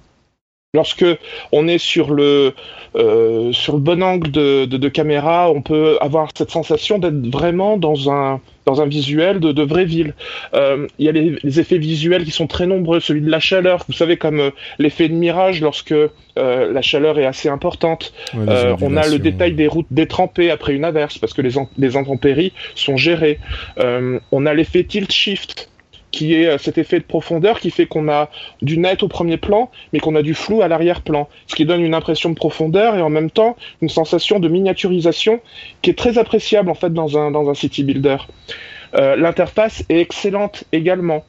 lorsque 0.73 1.05
on 1.51 1.67
est 1.67 1.77
sur 1.77 2.13
le 2.13 2.53
euh, 2.95 3.51
sur 3.53 3.73
le 3.73 3.79
bon 3.79 4.01
angle 4.03 4.31
de, 4.31 4.65
de, 4.65 4.89
caméra, 4.89 5.51
on 5.51 5.61
peut 5.61 5.97
avoir 6.01 6.29
cette 6.35 6.51
sensation 6.51 6.99
d'être 6.99 7.27
vraiment 7.27 7.77
dans 7.77 8.09
un 8.11 8.41
dans 8.65 8.81
un 8.81 8.85
visuel 8.85 9.39
de, 9.39 9.51
de 9.53 9.63
vraie 9.63 9.85
ville. 9.85 10.13
Euh, 10.53 10.87
il 10.99 11.05
y 11.05 11.09
a 11.09 11.11
les, 11.13 11.59
effets 11.59 11.77
visuels 11.77 12.25
qui 12.25 12.31
sont 12.31 12.47
très 12.47 12.67
nombreux, 12.67 12.99
celui 12.99 13.21
de 13.21 13.29
la 13.29 13.39
chaleur, 13.39 13.85
vous 13.87 13.93
savez 13.93 14.17
comme 14.17 14.39
euh, 14.39 14.49
l'effet 14.77 15.07
de 15.07 15.13
mirage 15.13 15.61
lorsque 15.61 15.93
euh, 15.93 16.09
la 16.35 16.81
chaleur 16.81 17.17
est 17.17 17.25
assez 17.25 17.47
importante. 17.47 18.13
on 18.33 18.97
a 18.97 19.07
le 19.07 19.19
détail 19.19 19.53
des 19.53 19.67
routes 19.67 19.87
détrempées 19.89 20.51
après 20.51 20.73
une 20.73 20.83
averse 20.83 21.17
parce 21.17 21.33
que 21.33 21.41
les, 21.41 21.53
les 21.77 21.95
intempéries 21.95 22.51
sont 22.75 22.97
gérées. 22.97 23.39
on 24.31 24.45
a 24.45 24.53
l'effet 24.53 24.83
tilt 24.83 25.11
shift 25.11 25.69
qui 26.11 26.33
est 26.33 26.47
euh, 26.47 26.57
cet 26.57 26.77
effet 26.77 26.99
de 26.99 27.05
profondeur 27.05 27.59
qui 27.59 27.69
fait 27.69 27.85
qu'on 27.85 28.09
a 28.09 28.29
du 28.61 28.77
net 28.77 29.03
au 29.03 29.07
premier 29.07 29.37
plan, 29.37 29.69
mais 29.93 29.99
qu'on 29.99 30.15
a 30.15 30.21
du 30.21 30.33
flou 30.33 30.61
à 30.61 30.67
l'arrière-plan, 30.67 31.27
ce 31.47 31.55
qui 31.55 31.65
donne 31.65 31.81
une 31.81 31.93
impression 31.93 32.29
de 32.29 32.35
profondeur 32.35 32.95
et 32.95 33.01
en 33.01 33.09
même 33.09 33.31
temps 33.31 33.55
une 33.81 33.89
sensation 33.89 34.39
de 34.39 34.47
miniaturisation 34.47 35.41
qui 35.81 35.89
est 35.89 35.97
très 35.97 36.17
appréciable 36.17 36.69
en 36.69 36.75
fait 36.75 36.93
dans 36.93 37.17
un, 37.17 37.31
dans 37.31 37.49
un 37.49 37.53
city 37.53 37.83
builder. 37.83 38.17
Euh, 38.95 39.15
l'interface 39.15 39.83
est 39.89 39.99
excellente 39.99 40.63
également 40.71 41.25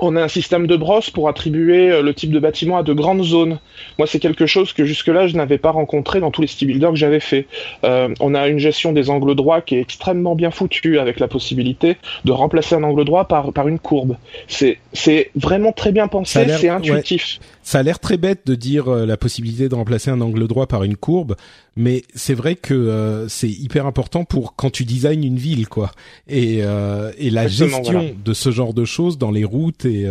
on 0.00 0.16
a 0.16 0.22
un 0.22 0.28
système 0.28 0.66
de 0.66 0.76
brosse 0.76 1.10
pour 1.10 1.28
attribuer 1.28 1.90
euh, 1.90 2.02
le 2.02 2.14
type 2.14 2.30
de 2.30 2.38
bâtiment 2.38 2.78
à 2.78 2.82
de 2.82 2.92
grandes 2.92 3.22
zones. 3.22 3.58
Moi, 3.98 4.06
c'est 4.06 4.18
quelque 4.18 4.46
chose 4.46 4.72
que 4.72 4.84
jusque-là, 4.84 5.26
je 5.26 5.36
n'avais 5.36 5.58
pas 5.58 5.70
rencontré 5.70 6.20
dans 6.20 6.30
tous 6.30 6.40
les 6.40 6.46
style 6.46 6.68
builders 6.68 6.90
que 6.90 6.96
j'avais 6.96 7.20
fait. 7.20 7.46
Euh, 7.84 8.08
on 8.20 8.34
a 8.34 8.48
une 8.48 8.58
gestion 8.58 8.92
des 8.92 9.10
angles 9.10 9.34
droits 9.34 9.60
qui 9.60 9.76
est 9.76 9.80
extrêmement 9.80 10.34
bien 10.34 10.50
foutue, 10.50 10.98
avec 10.98 11.20
la 11.20 11.28
possibilité 11.28 11.96
de 12.24 12.32
remplacer 12.32 12.74
un 12.74 12.82
angle 12.82 13.04
droit 13.04 13.26
par, 13.26 13.52
par 13.52 13.68
une 13.68 13.78
courbe. 13.78 14.16
C'est, 14.46 14.78
c'est 14.92 15.30
vraiment 15.34 15.72
très 15.72 15.92
bien 15.92 16.08
pensé, 16.08 16.46
c'est 16.48 16.68
intuitif. 16.68 17.40
Ça 17.68 17.80
a 17.80 17.82
l'air 17.82 17.98
très 17.98 18.16
bête 18.16 18.46
de 18.46 18.54
dire 18.54 18.88
euh, 18.88 19.04
la 19.04 19.18
possibilité 19.18 19.68
de 19.68 19.74
remplacer 19.74 20.10
un 20.10 20.22
angle 20.22 20.48
droit 20.48 20.66
par 20.66 20.84
une 20.84 20.96
courbe, 20.96 21.36
mais 21.76 22.00
c'est 22.14 22.32
vrai 22.32 22.54
que 22.54 22.72
euh, 22.72 23.28
c'est 23.28 23.50
hyper 23.50 23.84
important 23.84 24.24
pour 24.24 24.56
quand 24.56 24.70
tu 24.70 24.86
designes 24.86 25.24
une 25.24 25.36
ville, 25.36 25.68
quoi. 25.68 25.92
Et, 26.28 26.60
euh, 26.62 27.12
et 27.18 27.28
la 27.28 27.46
gestion 27.46 28.14
de 28.24 28.32
ce 28.32 28.50
genre 28.52 28.72
de 28.72 28.86
choses 28.86 29.18
dans 29.18 29.30
les 29.30 29.44
routes 29.44 29.84
et 29.84 30.06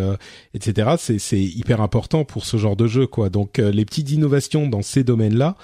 etc. 0.53 0.97
C'est 0.99 1.17
c'est 1.17 1.41
hyper 1.41 1.81
important 1.81 2.25
pour 2.25 2.45
ce 2.45 2.57
genre 2.57 2.75
de 2.75 2.85
jeu, 2.85 3.07
quoi. 3.07 3.31
Donc 3.31 3.57
les 3.57 3.85
petites 3.85 4.11
innovations 4.11 4.67
dans 4.67 4.83
ces 4.83 5.03
domaines-là, 5.03 5.55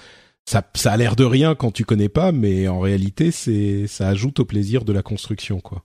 ça, 0.46 0.68
ça 0.74 0.90
a 0.90 0.96
l'air 0.96 1.14
de 1.14 1.24
rien 1.24 1.54
quand 1.54 1.70
tu 1.70 1.84
connais 1.84 2.08
pas, 2.08 2.32
mais 2.32 2.66
en 2.66 2.80
réalité, 2.80 3.30
c'est 3.30 3.86
ça 3.86 4.08
ajoute 4.08 4.40
au 4.40 4.44
plaisir 4.44 4.84
de 4.84 4.92
la 4.92 5.02
construction, 5.02 5.60
quoi. 5.60 5.84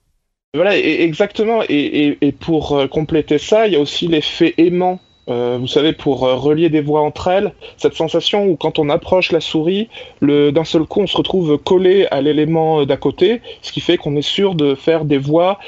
Voilà, 0.54 0.76
exactement. 0.76 1.62
Et, 1.68 2.08
et, 2.08 2.18
et 2.20 2.32
pour 2.32 2.88
compléter 2.90 3.38
ça, 3.38 3.68
il 3.68 3.74
y 3.74 3.76
a 3.76 3.80
aussi 3.80 4.08
l'effet 4.08 4.54
aimant 4.58 4.98
euh, 5.30 5.58
vous 5.60 5.66
savez, 5.66 5.92
pour 5.92 6.24
euh, 6.24 6.34
relier 6.34 6.68
des 6.68 6.80
voix 6.80 7.02
entre 7.02 7.28
elles, 7.28 7.52
cette 7.76 7.94
sensation 7.94 8.46
où 8.46 8.56
quand 8.56 8.78
on 8.78 8.88
approche 8.88 9.32
la 9.32 9.40
souris, 9.40 9.88
d'un 10.22 10.64
seul 10.64 10.84
coup, 10.84 11.00
on 11.00 11.06
se 11.06 11.16
retrouve 11.16 11.58
collé 11.58 12.06
à 12.10 12.20
l'élément 12.20 12.80
euh, 12.80 12.86
d'à 12.86 12.96
côté, 12.96 13.40
ce 13.62 13.72
qui 13.72 13.80
fait 13.80 13.96
qu'on 13.96 14.16
est 14.16 14.22
sûr 14.22 14.54
de 14.54 14.74
faire 14.74 15.04
des 15.04 15.18
voix 15.18 15.58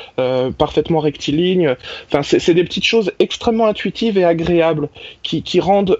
parfaitement 0.58 1.00
rectilignes. 1.00 1.74
Enfin, 2.06 2.22
c'est 2.22 2.54
des 2.54 2.64
petites 2.64 2.84
choses 2.84 3.12
extrêmement 3.18 3.66
intuitives 3.66 4.18
et 4.18 4.24
agréables 4.24 4.88
qui, 5.22 5.42
qui 5.42 5.60
rendent 5.60 5.98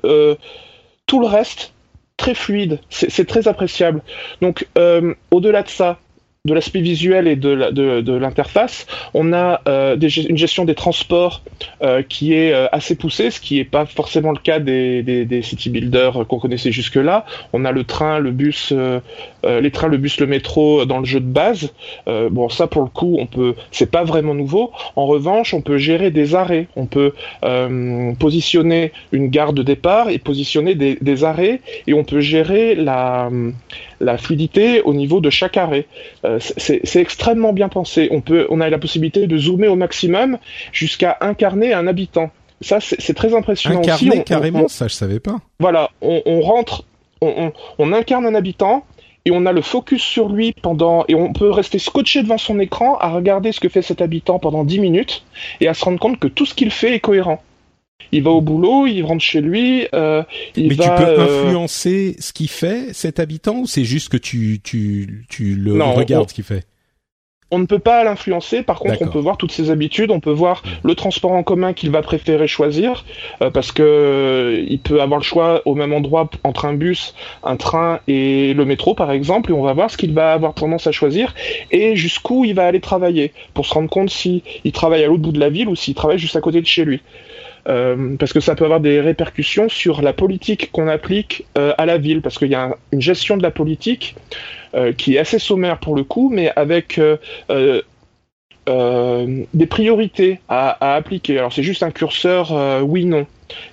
tout 1.06 1.20
le 1.20 1.26
reste 1.26 1.72
très 2.16 2.34
fluide. 2.34 2.80
C'est 2.90 3.26
très 3.26 3.48
appréciable. 3.48 4.02
Donc, 4.40 4.66
au-delà 5.30 5.62
de 5.62 5.68
ça, 5.68 5.98
de 6.44 6.54
l'aspect 6.54 6.80
visuel 6.80 7.28
et 7.28 7.36
de, 7.36 8.16
l'interface. 8.18 8.88
On 9.14 9.32
a 9.32 9.60
euh, 9.68 9.96
une 9.96 10.36
gestion 10.36 10.64
des 10.64 10.74
transports 10.74 11.40
euh, 11.84 12.02
qui 12.02 12.34
est 12.34 12.52
euh, 12.52 12.66
assez 12.72 12.96
poussée, 12.96 13.30
ce 13.30 13.40
qui 13.40 13.58
n'est 13.58 13.64
pas 13.64 13.86
forcément 13.86 14.32
le 14.32 14.38
cas 14.38 14.58
des, 14.58 15.40
city 15.44 15.70
builders 15.70 16.26
qu'on 16.26 16.40
connaissait 16.40 16.72
jusque-là. 16.72 17.26
On 17.52 17.64
a 17.64 17.70
le 17.70 17.84
train, 17.84 18.18
le 18.18 18.32
bus, 18.32 18.74
les 19.44 19.70
trains, 19.70 19.86
le 19.86 19.98
bus, 19.98 20.18
le 20.18 20.26
métro 20.26 20.84
dans 20.84 20.98
le 20.98 21.04
jeu 21.04 21.20
de 21.20 21.26
base. 21.26 21.72
bon, 22.08 22.48
ça 22.48 22.66
pour 22.66 22.82
le 22.82 22.88
coup, 22.88 23.18
on 23.20 23.26
peut, 23.26 23.54
c'est 23.70 23.92
pas 23.92 24.02
vraiment 24.02 24.34
nouveau. 24.34 24.72
En 24.96 25.06
revanche, 25.06 25.54
on 25.54 25.60
peut 25.60 25.78
gérer 25.78 26.10
des 26.10 26.34
arrêts. 26.34 26.66
On 26.74 26.86
peut 26.86 27.12
positionner 28.18 28.90
une 29.12 29.28
gare 29.28 29.52
de 29.52 29.62
départ 29.62 30.08
et 30.08 30.18
positionner 30.18 30.74
des, 30.74 30.98
des 31.00 31.22
arrêts, 31.22 31.60
et 31.86 31.94
on 31.94 32.02
peut 32.02 32.20
gérer 32.20 32.74
la 32.74 33.30
fluidité 34.18 34.82
au 34.82 34.92
niveau 34.92 35.20
de 35.20 35.30
chaque 35.30 35.56
arrêt. 35.56 35.86
Euh, 36.32 36.38
c'est 36.56 37.00
extrêmement 37.00 37.52
bien 37.52 37.68
pensé. 37.68 38.08
On, 38.10 38.20
peut, 38.20 38.46
on 38.50 38.60
a 38.60 38.68
la 38.68 38.78
possibilité 38.78 39.26
de 39.26 39.36
zoomer 39.36 39.68
au 39.68 39.76
maximum 39.76 40.38
jusqu'à 40.72 41.18
incarner 41.20 41.72
un 41.72 41.86
habitant. 41.86 42.30
Ça, 42.60 42.78
c'est 42.80 43.14
très 43.14 43.34
impressionnant 43.34 43.80
Incarner 43.80 44.10
aussi. 44.10 44.24
carrément, 44.24 44.68
ça 44.68 44.86
je 44.86 44.94
savais 44.94 45.18
pas. 45.18 45.40
Voilà, 45.58 45.90
on, 46.00 46.40
rentre, 46.40 46.84
on, 47.20 47.92
incarne 47.92 48.24
un 48.24 48.36
habitant 48.36 48.84
et 49.24 49.32
on 49.32 49.46
a 49.46 49.52
le 49.52 49.62
focus 49.62 50.00
sur 50.00 50.28
lui 50.28 50.52
pendant 50.62 51.04
et 51.08 51.16
on 51.16 51.32
peut 51.32 51.50
rester 51.50 51.80
scotché 51.80 52.22
devant 52.22 52.38
son 52.38 52.60
écran 52.60 52.98
à 52.98 53.10
regarder 53.10 53.50
ce 53.50 53.58
que 53.58 53.68
fait 53.68 53.82
cet 53.82 54.00
habitant 54.00 54.38
pendant 54.38 54.64
10 54.64 54.78
minutes 54.78 55.24
et 55.60 55.66
à 55.66 55.74
se 55.74 55.84
rendre 55.84 55.98
compte 55.98 56.20
que 56.20 56.28
tout 56.28 56.46
ce 56.46 56.54
qu'il 56.54 56.70
fait 56.70 56.94
est 56.94 57.00
cohérent 57.00 57.42
il 58.10 58.22
va 58.22 58.30
au 58.30 58.40
boulot, 58.40 58.86
il 58.86 59.02
rentre 59.02 59.22
chez 59.22 59.40
lui. 59.40 59.86
Euh, 59.94 60.22
il 60.56 60.68
Mais 60.68 60.76
tu 60.76 60.88
peux 60.88 61.02
euh, 61.02 61.44
influencer 61.44 62.16
ce 62.18 62.32
qu'il 62.32 62.48
fait, 62.48 62.92
cet 62.92 63.20
habitant, 63.20 63.60
ou 63.60 63.66
c'est 63.66 63.84
juste 63.84 64.08
que 64.08 64.16
tu 64.16 64.60
tu 64.62 65.26
tu 65.28 65.54
le 65.54 65.80
regardes 65.82 66.28
ce 66.28 66.34
qu'il 66.34 66.44
fait? 66.44 66.66
on 67.52 67.58
ne 67.58 67.66
peut 67.66 67.78
pas 67.78 68.02
l'influencer. 68.02 68.62
Par 68.62 68.80
contre, 68.80 69.02
on 69.02 69.08
peut 69.08 69.18
voir 69.18 69.36
toutes 69.36 69.52
ses 69.52 69.70
habitudes, 69.70 70.10
on 70.10 70.20
peut 70.20 70.32
voir 70.32 70.62
mmh. 70.64 70.88
le 70.88 70.94
transport 70.94 71.32
en 71.32 71.42
commun 71.42 71.74
qu'il 71.74 71.90
va 71.90 72.00
préférer 72.00 72.48
choisir, 72.48 73.04
euh, 73.42 73.50
parce 73.50 73.70
que 73.70 73.82
euh, 73.82 74.64
il 74.66 74.80
peut 74.80 75.02
avoir 75.02 75.20
le 75.20 75.24
choix 75.24 75.60
au 75.66 75.74
même 75.74 75.92
endroit 75.92 76.30
entre 76.44 76.64
un 76.64 76.72
bus, 76.72 77.14
un 77.44 77.56
train 77.56 78.00
et 78.08 78.54
le 78.54 78.64
métro, 78.64 78.94
par 78.94 79.12
exemple, 79.12 79.50
et 79.50 79.54
on 79.54 79.62
va 79.62 79.74
voir 79.74 79.90
ce 79.90 79.98
qu'il 79.98 80.14
va 80.14 80.32
avoir 80.32 80.54
tendance 80.54 80.86
à 80.86 80.92
choisir 80.92 81.34
et 81.70 81.94
jusqu'où 81.94 82.46
il 82.46 82.54
va 82.54 82.66
aller 82.66 82.80
travailler, 82.80 83.34
pour 83.52 83.66
se 83.66 83.74
rendre 83.74 83.90
compte 83.90 84.08
si 84.08 84.42
il 84.64 84.72
travaille 84.72 85.04
à 85.04 85.06
l'autre 85.06 85.22
bout 85.22 85.32
de 85.32 85.40
la 85.40 85.50
ville 85.50 85.68
ou 85.68 85.76
s'il 85.76 85.94
travaille 85.94 86.18
juste 86.18 86.36
à 86.36 86.40
côté 86.40 86.62
de 86.62 86.66
chez 86.66 86.86
lui. 86.86 87.02
Euh, 87.68 88.16
parce 88.16 88.32
que 88.32 88.40
ça 88.40 88.54
peut 88.54 88.64
avoir 88.64 88.80
des 88.80 89.00
répercussions 89.00 89.68
sur 89.68 90.02
la 90.02 90.12
politique 90.12 90.72
qu'on 90.72 90.88
applique 90.88 91.46
euh, 91.56 91.72
à 91.78 91.86
la 91.86 91.96
ville, 91.96 92.20
parce 92.20 92.38
qu'il 92.38 92.48
y 92.48 92.56
a 92.56 92.76
une 92.92 93.00
gestion 93.00 93.36
de 93.36 93.42
la 93.42 93.52
politique 93.52 94.16
euh, 94.74 94.92
qui 94.92 95.14
est 95.14 95.18
assez 95.18 95.38
sommaire 95.38 95.78
pour 95.78 95.94
le 95.94 96.02
coup, 96.02 96.28
mais 96.32 96.50
avec 96.56 97.00
des 98.66 99.66
priorités 99.66 100.40
à, 100.48 100.94
appliquer. 100.94 101.38
Alors 101.38 101.52
c'est 101.52 101.62
juste 101.62 101.82
un 101.82 101.90
curseur 101.90 102.52
oui/non 102.84 103.26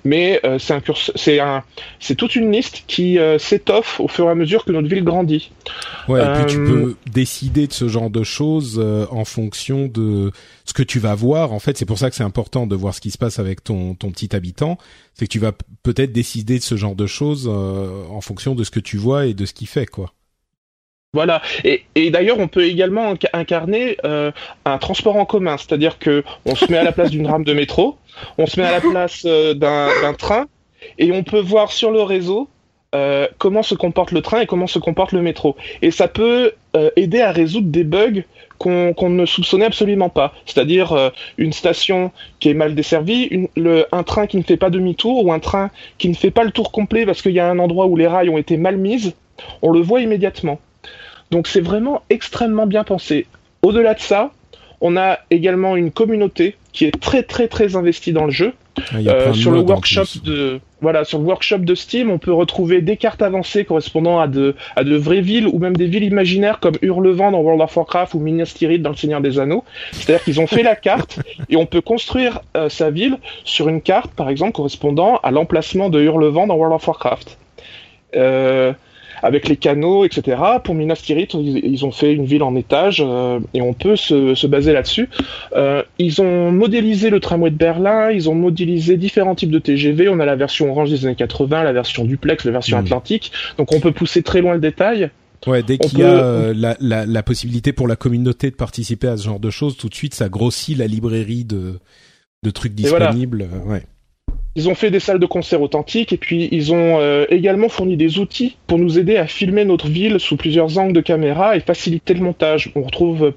mais 0.04 0.40
euh, 0.44 0.58
c'est 0.58 0.74
un 0.74 0.82
c'est 1.14 1.40
un, 1.40 1.62
c'est 1.98 2.14
toute 2.14 2.36
une 2.36 2.52
liste 2.52 2.84
qui 2.86 3.18
euh, 3.18 3.38
s'étoffe 3.38 4.00
au 4.00 4.08
fur 4.08 4.26
et 4.26 4.30
à 4.30 4.34
mesure 4.34 4.64
que 4.64 4.72
notre 4.72 4.88
ville 4.88 5.04
grandit. 5.04 5.50
Ouais, 6.08 6.20
et 6.20 6.32
puis 6.34 6.46
tu 6.46 6.58
euh, 6.58 6.66
peux 6.66 6.96
décider 7.10 7.66
de 7.66 7.72
ce 7.72 7.88
genre 7.88 8.10
de 8.10 8.22
choses 8.22 8.78
en 9.10 9.24
fonction 9.24 9.86
de 9.86 10.32
ce 10.64 10.72
que 10.72 10.82
tu 10.82 10.98
vas 10.98 11.14
voir. 11.14 11.52
En 11.52 11.58
fait, 11.58 11.76
c'est 11.76 11.86
pour 11.86 11.98
ça 11.98 12.10
que 12.10 12.16
c'est 12.16 12.24
important 12.24 12.66
de 12.66 12.74
voir 12.74 12.94
ce 12.94 13.00
qui 13.00 13.10
se 13.10 13.18
passe 13.18 13.38
avec 13.38 13.62
ton 13.62 13.94
ton 13.94 14.10
petit 14.10 14.34
habitant. 14.34 14.78
C'est 15.14 15.26
que 15.26 15.32
tu 15.32 15.38
vas 15.38 15.52
peut-être 15.82 16.12
décider 16.12 16.58
de 16.58 16.64
ce 16.64 16.76
genre 16.76 16.94
de 16.94 17.06
choses 17.06 17.48
en 17.48 18.20
fonction 18.20 18.54
de 18.54 18.64
ce 18.64 18.70
que 18.70 18.80
tu 18.80 18.96
vois 18.96 19.26
et 19.26 19.34
de 19.34 19.44
ce 19.46 19.52
qu'il 19.52 19.66
fait, 19.66 19.86
quoi. 19.86 20.12
Voilà. 21.12 21.42
Et, 21.64 22.10
d'ailleurs, 22.10 22.38
on 22.38 22.46
peut 22.46 22.64
également 22.64 23.14
incarner 23.32 23.96
euh, 24.04 24.30
un 24.64 24.78
transport 24.78 25.16
en 25.16 25.24
commun, 25.24 25.56
c'est-à-dire 25.56 25.98
que 25.98 26.22
on 26.46 26.54
se 26.54 26.70
met 26.70 26.78
à 26.78 26.84
la 26.84 26.92
place 26.92 27.10
d'une 27.10 27.26
rame 27.26 27.42
de 27.42 27.52
métro, 27.52 27.98
on 28.38 28.46
se 28.46 28.60
met 28.60 28.66
à 28.66 28.70
la 28.70 28.80
place 28.80 29.24
euh, 29.26 29.54
d'un 29.54 30.14
train, 30.14 30.46
et 30.98 31.10
on 31.10 31.24
peut 31.24 31.40
voir 31.40 31.72
sur 31.72 31.90
le 31.90 32.00
réseau 32.02 32.48
euh, 32.94 33.26
comment 33.38 33.64
se 33.64 33.74
comporte 33.74 34.12
le 34.12 34.22
train 34.22 34.42
et 34.42 34.46
comment 34.46 34.68
se 34.68 34.78
comporte 34.78 35.10
le 35.10 35.20
métro. 35.20 35.56
Et 35.82 35.90
ça 35.90 36.06
peut 36.06 36.52
aider 36.94 37.20
à 37.20 37.32
résoudre 37.32 37.66
des 37.66 37.82
bugs 37.82 38.22
qu'on 38.58 38.94
ne 39.08 39.26
soupçonnait 39.26 39.64
absolument 39.64 40.10
pas. 40.10 40.32
C'est-à-dire 40.46 41.10
une 41.38 41.52
station 41.52 42.12
qui 42.38 42.50
est 42.50 42.54
mal 42.54 42.76
desservie, 42.76 43.24
une, 43.24 43.48
le, 43.56 43.86
un 43.90 44.04
train 44.04 44.28
qui 44.28 44.36
ne 44.36 44.44
fait 44.44 44.56
pas 44.56 44.70
demi-tour 44.70 45.24
ou 45.24 45.32
un 45.32 45.40
train 45.40 45.70
qui 45.98 46.08
ne 46.08 46.14
fait 46.14 46.30
pas 46.30 46.44
le 46.44 46.52
tour 46.52 46.70
complet 46.70 47.04
parce 47.04 47.22
qu'il 47.22 47.32
y 47.32 47.40
a 47.40 47.50
un 47.50 47.58
endroit 47.58 47.86
où 47.86 47.96
les 47.96 48.06
rails 48.06 48.28
ont 48.28 48.38
été 48.38 48.56
mal 48.56 48.76
mises. 48.76 49.14
On 49.62 49.72
le 49.72 49.80
voit 49.80 50.00
immédiatement. 50.00 50.60
Donc 51.30 51.46
c'est 51.46 51.60
vraiment 51.60 52.02
extrêmement 52.10 52.66
bien 52.66 52.84
pensé. 52.84 53.26
Au-delà 53.62 53.94
de 53.94 54.00
ça, 54.00 54.32
on 54.80 54.96
a 54.96 55.18
également 55.30 55.76
une 55.76 55.90
communauté 55.90 56.56
qui 56.72 56.84
est 56.84 57.00
très 57.00 57.22
très 57.22 57.48
très 57.48 57.76
investie 57.76 58.12
dans 58.12 58.24
le 58.24 58.30
jeu. 58.30 58.52
Ah, 58.92 58.96
euh, 59.08 59.32
sur 59.34 59.50
le 59.50 59.60
workshop 59.60 60.20
de 60.24 60.60
voilà 60.80 61.04
sur 61.04 61.18
le 61.18 61.24
workshop 61.24 61.58
de 61.58 61.74
Steam, 61.74 62.10
on 62.10 62.18
peut 62.18 62.32
retrouver 62.32 62.80
des 62.80 62.96
cartes 62.96 63.20
avancées 63.20 63.64
correspondant 63.64 64.20
à 64.20 64.28
de 64.28 64.54
à 64.76 64.84
de 64.84 64.96
vraies 64.96 65.20
villes 65.20 65.46
ou 65.46 65.58
même 65.58 65.76
des 65.76 65.86
villes 65.86 66.04
imaginaires 66.04 66.60
comme 66.60 66.76
Hurlevent 66.80 67.32
dans 67.32 67.40
World 67.40 67.60
of 67.60 67.76
Warcraft 67.76 68.14
ou 68.14 68.20
Minas 68.20 68.54
Tirith 68.56 68.80
dans 68.80 68.90
Le 68.90 68.96
Seigneur 68.96 69.20
des 69.20 69.38
Anneaux. 69.38 69.64
C'est-à-dire 69.92 70.24
qu'ils 70.24 70.40
ont 70.40 70.46
fait 70.46 70.62
la 70.62 70.76
carte 70.76 71.18
et 71.48 71.56
on 71.56 71.66
peut 71.66 71.82
construire 71.82 72.40
euh, 72.56 72.68
sa 72.68 72.90
ville 72.90 73.18
sur 73.44 73.68
une 73.68 73.82
carte 73.82 74.12
par 74.12 74.30
exemple 74.30 74.52
correspondant 74.52 75.18
à 75.22 75.30
l'emplacement 75.30 75.90
de 75.90 76.00
Hurlevent 76.00 76.46
dans 76.46 76.54
World 76.54 76.74
of 76.74 76.86
Warcraft. 76.86 77.36
Euh, 78.16 78.72
avec 79.22 79.48
les 79.48 79.56
canaux, 79.56 80.04
etc. 80.04 80.38
Pour 80.64 80.74
Minas 80.74 81.00
Tirith, 81.04 81.34
ils 81.34 81.84
ont 81.84 81.90
fait 81.90 82.12
une 82.12 82.24
ville 82.24 82.42
en 82.42 82.56
étage 82.56 83.02
euh, 83.04 83.40
et 83.54 83.62
on 83.62 83.72
peut 83.72 83.96
se, 83.96 84.34
se 84.34 84.46
baser 84.46 84.72
là-dessus. 84.72 85.08
Euh, 85.54 85.82
ils 85.98 86.20
ont 86.20 86.50
modélisé 86.50 87.10
le 87.10 87.20
tramway 87.20 87.50
de 87.50 87.56
Berlin, 87.56 88.10
ils 88.10 88.28
ont 88.28 88.34
modélisé 88.34 88.96
différents 88.96 89.34
types 89.34 89.50
de 89.50 89.58
TGV. 89.58 90.08
On 90.08 90.20
a 90.20 90.26
la 90.26 90.36
version 90.36 90.70
orange 90.70 90.90
des 90.90 91.06
années 91.06 91.14
80, 91.14 91.62
la 91.62 91.72
version 91.72 92.04
duplex, 92.04 92.44
la 92.44 92.52
version 92.52 92.78
atlantique. 92.78 93.32
Donc 93.58 93.72
on 93.72 93.80
peut 93.80 93.92
pousser 93.92 94.22
très 94.22 94.40
loin 94.40 94.54
le 94.54 94.60
détail. 94.60 95.10
Ouais, 95.46 95.62
dès 95.62 95.78
qu'il 95.78 95.98
y 95.98 96.02
a 96.02 96.22
euh, 96.22 96.54
la, 96.54 96.76
la, 96.80 97.06
la, 97.06 97.22
possibilité 97.22 97.72
pour 97.72 97.88
la 97.88 97.96
communauté 97.96 98.50
de 98.50 98.56
participer 98.56 99.08
à 99.08 99.16
ce 99.16 99.24
genre 99.24 99.40
de 99.40 99.48
choses, 99.48 99.76
tout 99.76 99.88
de 99.88 99.94
suite 99.94 100.14
ça 100.14 100.28
grossit 100.28 100.76
la 100.76 100.86
librairie 100.86 101.44
de, 101.44 101.78
de 102.42 102.50
trucs 102.50 102.74
disponibles. 102.74 103.48
Ouais. 103.64 103.82
Ils 104.56 104.68
ont 104.68 104.74
fait 104.74 104.90
des 104.90 105.00
salles 105.00 105.20
de 105.20 105.26
concert 105.26 105.62
authentiques 105.62 106.12
et 106.12 106.16
puis 106.16 106.48
ils 106.50 106.72
ont 106.72 106.98
euh, 106.98 107.24
également 107.28 107.68
fourni 107.68 107.96
des 107.96 108.18
outils 108.18 108.56
pour 108.66 108.78
nous 108.78 108.98
aider 108.98 109.16
à 109.16 109.26
filmer 109.26 109.64
notre 109.64 109.86
ville 109.86 110.18
sous 110.18 110.36
plusieurs 110.36 110.78
angles 110.78 110.92
de 110.92 111.00
caméra 111.00 111.56
et 111.56 111.60
faciliter 111.60 112.14
le 112.14 112.20
montage. 112.20 112.72
On 112.74 112.82
retrouve 112.82 113.32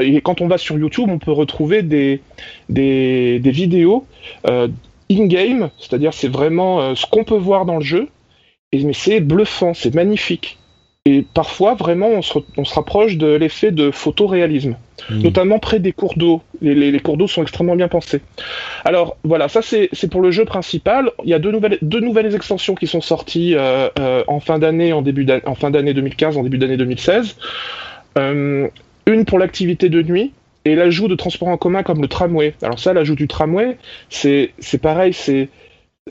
et 0.00 0.20
quand 0.20 0.40
on 0.40 0.46
va 0.46 0.58
sur 0.58 0.78
YouTube, 0.78 1.08
on 1.08 1.18
peut 1.18 1.32
retrouver 1.32 1.82
des, 1.82 2.20
des, 2.68 3.40
vidéos 3.42 4.04
euh, 4.46 4.68
in-game, 5.10 5.70
c'est-à-dire 5.78 6.12
c'est 6.12 6.28
vraiment 6.28 6.80
euh, 6.80 6.94
ce 6.94 7.06
qu'on 7.06 7.24
peut 7.24 7.36
voir 7.36 7.64
dans 7.64 7.76
le 7.76 7.84
jeu, 7.84 8.08
et, 8.72 8.84
mais 8.84 8.92
c'est 8.92 9.20
bluffant, 9.20 9.72
c'est 9.72 9.94
magnifique. 9.94 10.58
Et 11.06 11.24
parfois, 11.32 11.74
vraiment, 11.74 12.08
on 12.08 12.20
se, 12.20 12.38
on 12.58 12.64
se 12.66 12.74
rapproche 12.74 13.16
de 13.16 13.28
l'effet 13.28 13.70
de 13.70 13.90
photoréalisme, 13.90 14.76
hmm. 15.08 15.22
notamment 15.22 15.58
près 15.58 15.78
des 15.78 15.92
cours 15.92 16.12
d'eau. 16.14 16.42
Les, 16.60 16.74
les, 16.74 17.00
cours 17.00 17.16
d'eau 17.16 17.26
sont 17.26 17.40
extrêmement 17.40 17.74
bien 17.74 17.88
pensés. 17.88 18.20
Alors 18.84 19.16
voilà, 19.24 19.48
ça 19.48 19.62
c'est 19.62 20.10
pour 20.10 20.20
le 20.20 20.30
jeu 20.30 20.44
principal. 20.44 21.10
Il 21.24 21.30
y 21.30 21.34
a 21.34 21.38
deux 21.38 21.52
nouvelles, 21.52 21.78
deux 21.80 22.00
nouvelles 22.00 22.34
extensions 22.34 22.74
qui 22.74 22.86
sont 22.86 23.00
sorties 23.00 23.54
euh, 23.54 23.88
euh, 23.98 24.24
en 24.26 24.40
fin 24.40 24.58
d'année, 24.58 24.92
en 24.92 25.00
début 25.00 25.26
en 25.46 25.54
fin 25.54 25.70
d'année 25.70 25.94
2015, 25.94 26.36
en 26.36 26.42
début 26.42 26.58
d'année 26.58 26.76
2016. 26.76 27.34
Euh, 28.18 28.68
une 29.06 29.24
pour 29.24 29.38
l'activité 29.38 29.88
de 29.88 30.02
nuit 30.02 30.32
et 30.66 30.74
l'ajout 30.74 31.08
de 31.08 31.14
transports 31.14 31.48
en 31.48 31.56
commun 31.56 31.82
comme 31.82 32.02
le 32.02 32.08
tramway. 32.08 32.52
Alors 32.60 32.78
ça, 32.78 32.92
l'ajout 32.92 33.14
du 33.14 33.26
tramway, 33.26 33.78
c'est 34.10 34.52
pareil, 34.82 35.14
c'est 35.14 35.48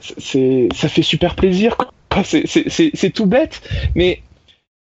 ça 0.01 0.89
fait 0.89 1.03
super 1.03 1.35
plaisir. 1.35 1.77
C'est 2.23 3.13
tout 3.13 3.27
bête, 3.27 3.61
mais 3.93 4.23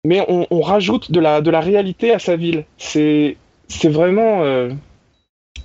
mais 0.03 0.25
on, 0.27 0.61
rajoute 0.61 1.11
de 1.11 1.19
la, 1.19 1.41
de 1.41 1.51
la 1.51 1.59
réalité 1.59 2.11
à 2.11 2.19
sa 2.19 2.35
ville. 2.35 2.65
C'est 2.77 3.37
vraiment 3.83 4.43
euh, 4.43 4.69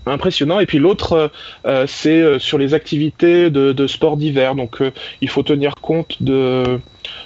impressionnant. 0.07 0.61
Et 0.61 0.66
puis 0.66 0.79
l'autre, 0.79 1.12
euh, 1.12 1.29
euh, 1.66 1.87
c'est 1.87 2.38
sur 2.38 2.59
les 2.59 2.75
activités 2.75 3.51
de, 3.51 3.73
de 3.73 3.87
sport 3.87 4.16
d'hiver. 4.16 4.55
Donc 4.55 4.83
il 5.21 5.29
faut 5.29 5.42
tenir 5.42 5.75
compte 5.77 6.23
de 6.23 6.81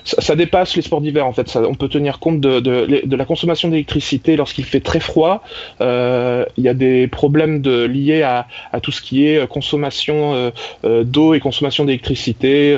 ça, 0.05 0.37
dépasse 0.37 0.77
les 0.77 0.83
sports 0.83 1.01
d'hiver 1.01 1.27
en 1.27 1.33
fait. 1.33 1.49
Ça, 1.49 1.63
on 1.63 1.75
peut 1.75 1.89
tenir 1.89 2.19
compte 2.19 2.41
de, 2.41 2.61
de, 2.61 3.03
de 3.05 3.17
la 3.17 3.25
consommation 3.25 3.69
d'électricité 3.69 4.37
lorsqu'il 4.37 4.65
fait 4.65 4.81
très 4.81 5.01
froid. 5.01 5.43
Euh, 5.81 6.45
il 6.57 6.65
y 6.65 6.69
a 6.69 6.75
des 6.75 7.07
problèmes 7.07 7.61
de, 7.61 7.85
liés 7.85 8.23
à, 8.23 8.47
à, 8.73 8.81
tout 8.81 8.93
ce 8.93 9.03
qui 9.03 9.27
est 9.27 9.47
consommation 9.49 10.35
euh, 10.35 10.51
euh, 10.85 11.05
d'eau 11.05 11.35
et 11.35 11.41
consommation 11.41 11.85
d'électricité. 11.85 12.71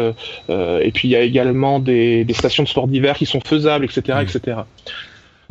et 0.49 0.91
puis 0.93 1.09
il 1.09 1.11
y 1.11 1.17
a 1.17 1.23
également 1.23 1.79
des, 1.79 2.25
des 2.25 2.35
stations 2.35 2.63
de 2.63 2.69
sport 2.69 2.89
d'hiver 2.89 3.17
qui 3.17 3.27
sont 3.27 3.41
faisables, 3.41 3.85
etc., 3.85 4.19
etc. 4.23 4.59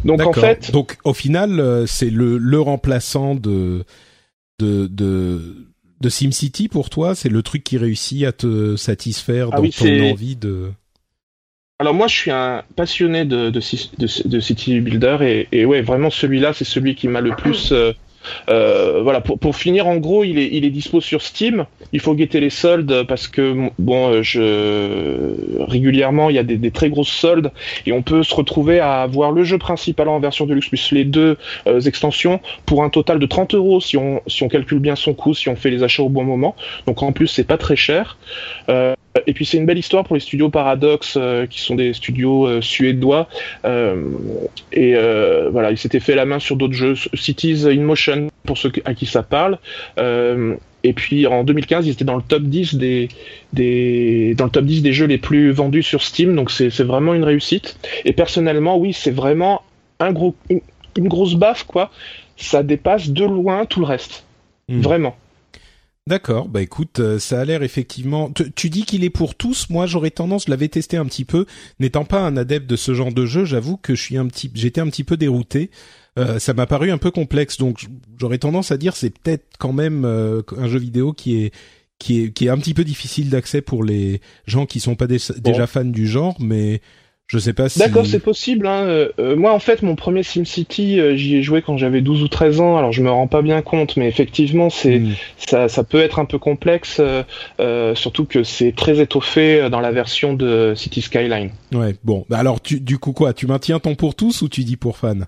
Donc 0.03 0.21
en 0.21 0.33
fait, 0.33 0.71
donc 0.71 0.97
au 1.03 1.13
final, 1.13 1.83
c'est 1.87 2.09
le, 2.09 2.37
le 2.37 2.59
remplaçant 2.59 3.35
de 3.35 3.83
de, 4.61 4.87
de 4.87 5.67
de 6.01 6.09
SimCity 6.09 6.67
pour 6.67 6.89
toi, 6.89 7.15
c'est 7.15 7.29
le 7.29 7.43
truc 7.43 7.63
qui 7.63 7.77
réussit 7.77 8.25
à 8.25 8.31
te 8.31 8.75
satisfaire 8.75 9.49
ah 9.51 9.57
dans 9.57 9.69
ton 9.69 10.11
envie 10.11 10.35
de. 10.35 10.71
Alors 11.79 11.93
moi, 11.93 12.07
je 12.07 12.15
suis 12.15 12.31
un 12.31 12.63
passionné 12.75 13.25
de, 13.25 13.49
de, 13.49 13.59
de, 14.27 14.39
City 14.39 14.79
Builder 14.81 15.17
et, 15.21 15.47
et 15.51 15.65
ouais, 15.65 15.81
vraiment 15.81 16.09
celui-là, 16.09 16.53
c'est 16.53 16.65
celui 16.65 16.95
qui 16.95 17.07
m'a 17.07 17.21
le 17.21 17.35
plus 17.35 17.71
euh, 17.71 17.93
euh, 18.49 19.01
voilà, 19.03 19.21
pour, 19.21 19.55
finir, 19.55 19.87
en 19.87 19.97
gros, 19.97 20.23
il 20.23 20.37
est, 20.37 20.49
il 20.51 20.65
est 20.65 20.69
dispo 20.69 21.01
sur 21.01 21.21
Steam. 21.21 21.65
Il 21.93 21.99
faut 21.99 22.13
guetter 22.13 22.39
les 22.39 22.49
soldes 22.49 23.03
parce 23.07 23.27
que 23.27 23.69
bon, 23.79 24.11
euh, 24.35 25.35
régulièrement 25.59 26.29
il 26.29 26.35
y 26.35 26.39
a 26.39 26.43
des, 26.43 26.71
très 26.71 26.89
grosses 26.89 27.09
soldes 27.09 27.51
et 27.85 27.91
on 27.91 28.01
peut 28.01 28.23
se 28.23 28.33
retrouver 28.33 28.79
à 28.79 29.01
avoir 29.01 29.31
le 29.31 29.43
jeu 29.43 29.57
principal 29.57 30.07
en 30.07 30.19
version 30.19 30.45
de 30.45 30.53
luxe 30.53 30.69
plus 30.69 30.91
les 30.91 31.03
deux 31.03 31.37
euh, 31.67 31.81
extensions 31.81 32.39
pour 32.65 32.83
un 32.83 32.89
total 32.89 33.19
de 33.19 33.25
30 33.25 33.55
euros 33.55 33.81
si 33.81 33.97
on 33.97 34.21
si 34.27 34.43
on 34.43 34.47
calcule 34.47 34.79
bien 34.79 34.95
son 34.95 35.13
coût, 35.13 35.33
si 35.33 35.49
on 35.49 35.55
fait 35.55 35.69
les 35.69 35.83
achats 35.83 36.03
au 36.03 36.09
bon 36.09 36.23
moment. 36.23 36.55
Donc 36.87 37.03
en 37.03 37.11
plus 37.11 37.27
c'est 37.27 37.43
pas 37.43 37.57
très 37.57 37.75
cher. 37.75 38.17
Et 39.27 39.33
puis 39.33 39.45
c'est 39.45 39.57
une 39.57 39.65
belle 39.65 39.77
histoire 39.77 40.03
pour 40.03 40.15
les 40.15 40.21
studios 40.21 40.49
Paradox, 40.49 41.17
qui 41.49 41.61
sont 41.61 41.75
des 41.75 41.93
studios 41.93 42.61
suédois. 42.61 43.27
et 43.65 44.95
voilà, 45.51 45.71
ils 45.71 45.77
s'étaient 45.77 45.99
fait 45.99 46.15
la 46.15 46.25
main 46.25 46.39
sur 46.39 46.55
d'autres 46.55 46.73
jeux, 46.73 46.95
Cities 47.13 47.65
in 47.67 47.81
Motion 47.81 48.29
pour 48.45 48.57
ceux 48.57 48.71
à 48.85 48.93
qui 48.93 49.05
ça 49.05 49.23
parle. 49.23 49.59
Euh, 49.97 50.55
et 50.83 50.93
puis 50.93 51.27
en 51.27 51.43
2015, 51.43 51.87
ils 51.87 51.91
étaient 51.91 52.05
dans 52.05 52.15
le 52.15 52.23
top 52.23 52.43
10 52.43 52.75
des, 52.75 53.09
des 53.53 54.33
dans 54.35 54.45
le 54.45 54.51
top 54.51 54.65
10 54.65 54.81
des 54.81 54.93
jeux 54.93 55.05
les 55.05 55.17
plus 55.17 55.51
vendus 55.51 55.83
sur 55.83 56.01
Steam, 56.01 56.35
donc 56.35 56.49
c'est 56.49 56.69
vraiment 56.81 57.13
une 57.13 57.23
réussite. 57.23 57.77
Et 58.05 58.13
personnellement, 58.13 58.77
oui, 58.77 58.93
c'est 58.93 59.11
vraiment 59.11 59.61
un 59.99 60.11
gros 60.11 60.35
une, 60.49 60.61
grosse 61.07 61.35
baffe 61.35 61.63
quoi. 61.63 61.91
Ça 62.37 62.63
dépasse 62.63 63.09
de 63.09 63.25
loin 63.25 63.65
tout 63.65 63.79
le 63.79 63.85
reste, 63.85 64.25
hmm. 64.67 64.81
vraiment. 64.81 65.15
D'accord, 66.07 66.49
bah 66.49 66.63
écoute, 66.63 66.99
euh, 66.99 67.19
ça 67.19 67.39
a 67.39 67.45
l'air 67.45 67.61
effectivement. 67.61 68.31
Tu, 68.55 68.69
dis 68.71 68.85
qu'il 68.85 69.03
est 69.03 69.11
pour 69.11 69.35
tous. 69.35 69.69
Moi, 69.69 69.85
j'aurais 69.85 70.09
tendance, 70.09 70.45
je 70.45 70.49
l'avais 70.49 70.67
testé 70.67 70.97
un 70.97 71.05
petit 71.05 71.25
peu. 71.25 71.45
N'étant 71.79 72.05
pas 72.05 72.21
un 72.21 72.37
adepte 72.37 72.67
de 72.67 72.75
ce 72.75 72.95
genre 72.95 73.13
de 73.13 73.27
jeu, 73.27 73.45
j'avoue 73.45 73.77
que 73.77 73.93
je 73.93 74.01
suis 74.01 74.17
un 74.17 74.25
petit, 74.25 74.51
j'étais 74.55 74.81
un 74.81 74.87
petit 74.87 75.03
peu 75.03 75.15
dérouté. 75.15 75.69
Euh, 76.17 76.39
ça 76.39 76.53
m'a 76.53 76.65
paru 76.65 76.91
un 76.91 76.97
peu 76.97 77.11
complexe, 77.11 77.57
donc 77.57 77.85
j'aurais 78.19 78.39
tendance 78.39 78.71
à 78.71 78.77
dire 78.77 78.95
c'est 78.95 79.11
peut-être 79.11 79.45
quand 79.59 79.73
même 79.73 80.03
euh, 80.03 80.41
un 80.57 80.67
jeu 80.67 80.79
vidéo 80.79 81.13
qui 81.13 81.43
est 81.43 81.53
qui 81.99 82.23
est 82.23 82.31
qui 82.33 82.47
est 82.47 82.49
un 82.49 82.57
petit 82.57 82.73
peu 82.73 82.83
difficile 82.83 83.29
d'accès 83.29 83.61
pour 83.61 83.83
les 83.83 84.21
gens 84.47 84.65
qui 84.65 84.79
sont 84.79 84.95
pas 84.95 85.07
déjà 85.07 85.67
fans 85.67 85.85
du 85.85 86.07
genre, 86.07 86.35
mais 86.39 86.81
je 87.31 87.39
sais 87.39 87.53
pas 87.53 87.69
si. 87.69 87.79
D'accord, 87.79 88.05
c'est 88.05 88.19
possible. 88.19 88.67
Hein. 88.67 88.83
Euh, 88.83 89.09
euh, 89.17 89.37
moi, 89.37 89.53
en 89.53 89.59
fait, 89.59 89.83
mon 89.83 89.95
premier 89.95 90.21
SimCity, 90.21 90.99
euh, 90.99 91.15
j'y 91.15 91.37
ai 91.37 91.41
joué 91.41 91.61
quand 91.61 91.77
j'avais 91.77 92.01
12 92.01 92.23
ou 92.23 92.27
13 92.27 92.59
ans. 92.59 92.75
Alors, 92.75 92.91
je 92.91 93.01
me 93.01 93.09
rends 93.09 93.27
pas 93.27 93.41
bien 93.41 93.61
compte, 93.61 93.95
mais 93.95 94.09
effectivement, 94.09 94.69
c'est 94.69 94.99
hmm. 94.99 95.13
ça, 95.37 95.69
ça 95.69 95.85
peut 95.85 96.01
être 96.01 96.19
un 96.19 96.25
peu 96.25 96.39
complexe, 96.39 96.99
surtout 97.95 98.25
que 98.25 98.43
c'est 98.43 98.73
très 98.75 98.99
étoffé 98.99 99.69
dans 99.69 99.79
la 99.79 99.91
version 99.91 100.33
de 100.33 100.73
City 100.75 101.01
Skyline. 101.01 101.51
Ouais. 101.73 101.95
Bon, 102.03 102.25
bah 102.27 102.37
alors, 102.37 102.59
tu, 102.59 102.81
du 102.81 102.97
coup, 102.97 103.13
quoi 103.13 103.31
Tu 103.31 103.47
maintiens 103.47 103.79
ton 103.79 103.95
pour 103.95 104.13
tous 104.13 104.41
ou 104.41 104.49
tu 104.49 104.65
dis 104.65 104.75
pour 104.75 104.97
fans? 104.97 105.21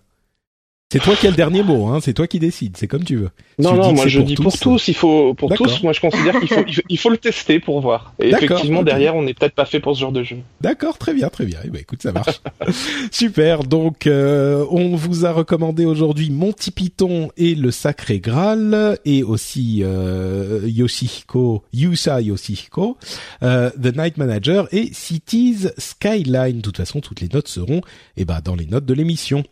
C'est 0.93 0.99
toi 0.99 1.15
qui 1.15 1.25
as 1.25 1.31
le 1.31 1.35
dernier 1.35 1.63
mot, 1.63 1.87
hein. 1.87 1.97
C'est 2.03 2.13
toi 2.13 2.27
qui 2.27 2.37
décides. 2.37 2.77
C'est 2.77 2.87
comme 2.87 3.03
tu 3.03 3.15
veux. 3.15 3.31
Non, 3.57 3.73
non, 3.73 3.93
moi 3.93 4.05
je 4.05 4.21
dis 4.21 4.35
pour 4.35 4.55
tous. 4.55 4.87
Il 4.89 4.93
faut 4.93 5.33
pour 5.33 5.51
tous. 5.51 5.81
Moi, 5.81 5.91
je 5.91 5.99
considère 5.99 6.39
qu'il 6.39 6.47
faut, 6.47 6.63
il 6.87 6.99
faut 6.99 7.09
le 7.09 7.17
tester 7.17 7.59
pour 7.59 7.81
voir. 7.81 8.13
Et 8.19 8.29
effectivement, 8.29 8.83
derrière, 8.83 9.15
on 9.15 9.23
n'est 9.23 9.33
peut-être 9.33 9.55
pas 9.55 9.65
fait 9.65 9.79
pour 9.79 9.95
ce 9.95 10.01
genre 10.01 10.11
de 10.11 10.21
jeu. 10.21 10.37
D'accord, 10.61 10.99
très 10.99 11.15
bien, 11.15 11.29
très 11.29 11.45
bien. 11.45 11.57
Eh 11.65 11.69
ben, 11.69 11.81
écoute, 11.81 12.03
ça 12.03 12.11
marche. 12.11 12.41
Super. 13.11 13.63
Donc, 13.63 14.05
euh, 14.05 14.67
on 14.69 14.95
vous 14.95 15.25
a 15.25 15.31
recommandé 15.31 15.83
aujourd'hui 15.85 16.29
Monty 16.29 16.69
Python 16.69 17.31
et 17.37 17.55
le 17.55 17.71
Sacré 17.71 18.19
Graal, 18.19 18.99
et 19.03 19.23
aussi 19.23 19.79
euh, 19.81 20.61
Yoshihiko, 20.65 21.63
Yusa 21.73 22.21
Yoshihiko, 22.21 22.99
euh, 23.41 23.71
The 23.71 23.97
Night 23.97 24.17
Manager 24.17 24.67
et 24.71 24.89
Cities 24.93 25.69
Skyline. 25.79 26.57
De 26.57 26.61
toute 26.61 26.77
façon, 26.77 27.01
toutes 27.01 27.21
les 27.21 27.29
notes 27.29 27.47
seront, 27.47 27.81
eh 28.15 28.25
ben, 28.25 28.41
dans 28.43 28.55
les 28.55 28.67
notes 28.67 28.85
de 28.85 28.93
l'émission. 28.93 29.43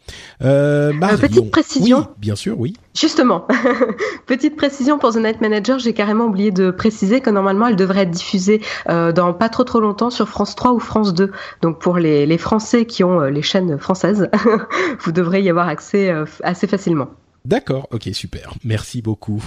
Euh, 0.43 0.93
petite 1.39 1.51
précision. 1.51 1.99
Oui, 1.99 2.05
bien 2.17 2.35
sûr, 2.35 2.59
oui. 2.59 2.73
Justement, 2.95 3.47
petite 4.25 4.55
précision 4.55 4.99
pour 4.99 5.13
The 5.13 5.17
Night 5.17 5.41
Manager, 5.41 5.79
j'ai 5.79 5.93
carrément 5.93 6.25
oublié 6.25 6.51
de 6.51 6.71
préciser 6.71 7.21
que 7.21 7.29
normalement 7.29 7.67
elle 7.67 7.75
devrait 7.75 8.01
être 8.01 8.11
diffusée 8.11 8.61
euh, 8.89 9.11
dans 9.11 9.33
pas 9.33 9.49
trop 9.49 9.63
trop 9.63 9.79
longtemps 9.79 10.09
sur 10.09 10.27
France 10.27 10.55
3 10.55 10.73
ou 10.73 10.79
France 10.79 11.13
2. 11.13 11.31
Donc 11.61 11.79
pour 11.79 11.97
les, 11.97 12.25
les 12.25 12.37
Français 12.37 12.85
qui 12.85 13.03
ont 13.03 13.21
euh, 13.21 13.29
les 13.29 13.41
chaînes 13.41 13.77
françaises, 13.77 14.29
vous 14.99 15.11
devrez 15.11 15.41
y 15.41 15.49
avoir 15.49 15.67
accès 15.67 16.09
euh, 16.09 16.25
assez 16.43 16.67
facilement. 16.67 17.09
D'accord, 17.43 17.87
ok, 17.91 18.09
super, 18.13 18.53
merci 18.63 19.01
beaucoup. 19.01 19.43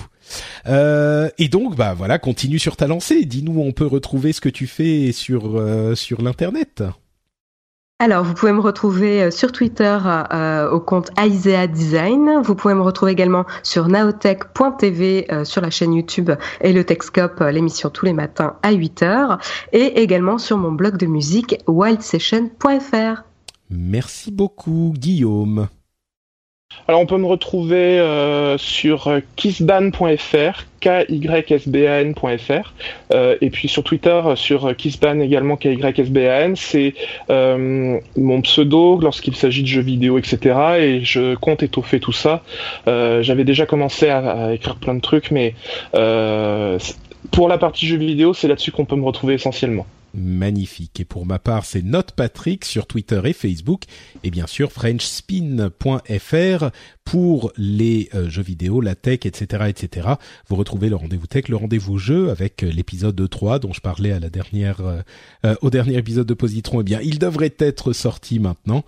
et 0.67 1.49
donc, 1.49 1.77
bah 1.77 1.95
voilà, 1.95 2.19
continue 2.19 2.59
sur 2.59 2.77
ta 2.77 2.89
lancée. 2.89 3.25
Dis-nous 3.25 3.53
où 3.53 3.63
on 3.63 3.71
peut 3.71 3.87
retrouver 3.87 4.33
ce 4.33 4.41
que 4.41 4.49
tu 4.49 4.67
fais 4.67 5.13
sur 5.13 5.63
sur 5.95 6.21
l'internet 6.21 6.83
alors, 8.01 8.25
vous 8.25 8.35
pouvez 8.35 8.53
me 8.53 8.61
retrouver 8.61 9.23
euh, 9.23 9.31
sur 9.31 9.53
Twitter 9.53 9.99
euh, 10.05 10.69
au 10.69 10.81
compte 10.81 11.11
Isaiah 11.19 11.69
Design. 11.69 12.41
Vous 12.43 12.57
pouvez 12.57 12.75
me 12.75 12.83
retrouver 12.83 13.13
également 13.13 13.47
sur 13.63 13.87
naotech.tv 13.87 15.27
euh, 15.31 15.45
sur 15.45 15.63
la 15.63 15.71
chaîne 15.71 15.95
YouTube 15.95 16.33
et 16.61 16.73
le 16.73 16.83
Techscope, 16.83 17.39
l'émission 17.41 17.91
tous 17.91 18.05
les 18.05 18.13
matins 18.13 18.57
à 18.63 18.73
8h. 18.73 19.39
Et 19.73 20.03
également 20.03 20.39
sur 20.39 20.59
mon 20.59 20.73
blog 20.73 20.97
de 20.97 21.07
musique 21.07 21.63
wildsession.fr. 21.69 23.23
Merci 23.71 24.33
beaucoup, 24.33 24.93
Guillaume. 24.97 25.69
Alors 26.87 27.01
on 27.01 27.07
peut 27.07 27.17
me 27.17 27.27
retrouver 27.27 27.99
euh, 27.99 28.59
sur 28.59 29.09
euh, 29.09 29.21
kissban.fr, 29.37 30.67
kysban.fr, 30.81 32.75
euh, 33.13 33.37
et 33.41 33.49
puis 33.49 33.69
sur 33.69 33.83
Twitter 33.83 34.21
sur 34.37 34.77
kissban 34.77 35.21
également 35.21 35.57
kysban. 35.57 36.53
C'est 36.57 36.95
mon 37.31 38.43
pseudo 38.43 39.01
lorsqu'il 39.01 39.35
s'agit 39.35 39.63
de 39.63 39.69
jeux 39.69 39.81
vidéo, 39.81 40.19
etc. 40.19 40.39
Et 40.81 41.01
je 41.05 41.35
compte 41.37 41.63
étoffer 41.63 42.01
tout 42.01 42.13
ça. 42.13 42.43
J'avais 42.87 43.45
déjà 43.45 43.65
commencé 43.65 44.11
à, 44.11 44.53
écrire 44.53 44.77
plein 44.77 44.95
de 44.95 45.01
trucs, 45.01 45.31
mais 45.31 45.55
pour 47.31 47.49
la 47.49 47.57
partie 47.57 47.87
jeux 47.87 47.97
vidéo, 47.97 48.35
c'est 48.35 48.49
là-dessus 48.49 48.73
qu'on 48.73 48.85
peut 48.85 48.97
me 48.97 49.05
retrouver 49.05 49.35
essentiellement 49.35 49.87
magnifique. 50.15 51.01
Et 51.01 51.05
pour 51.05 51.27
ma 51.27 51.39
part, 51.39 51.65
c'est 51.65 51.83
Note 51.83 52.13
Patrick 52.13 52.65
sur 52.65 52.87
Twitter 52.87 53.21
et 53.25 53.33
Facebook, 53.33 53.83
et 54.23 54.31
bien 54.31 54.47
sûr 54.47 54.73
FrenchSpin.fr 54.73 56.71
pour 57.05 57.53
les 57.57 58.09
euh, 58.15 58.29
jeux 58.29 58.43
vidéo, 58.43 58.81
la 58.81 58.95
tech, 58.95 59.21
etc., 59.25 59.65
etc. 59.69 60.09
Vous 60.49 60.57
retrouvez 60.57 60.89
le 60.89 60.97
rendez-vous 60.97 61.27
tech, 61.27 61.49
le 61.49 61.57
rendez-vous 61.57 61.99
jeu 61.99 62.31
avec 62.31 62.63
euh, 62.63 62.71
l'épisode 62.71 63.29
3 63.29 63.59
dont 63.59 63.73
je 63.73 63.81
parlais 63.81 64.13
euh, 64.13 65.55
au 65.61 65.71
dernier 65.71 65.97
épisode 65.99 66.27
de 66.27 66.35
Positron. 66.35 66.81
Eh 66.81 66.85
bien, 66.85 67.01
il 67.03 67.19
devrait 67.19 67.55
être 67.59 67.93
sorti 67.93 68.39
maintenant. 68.39 68.85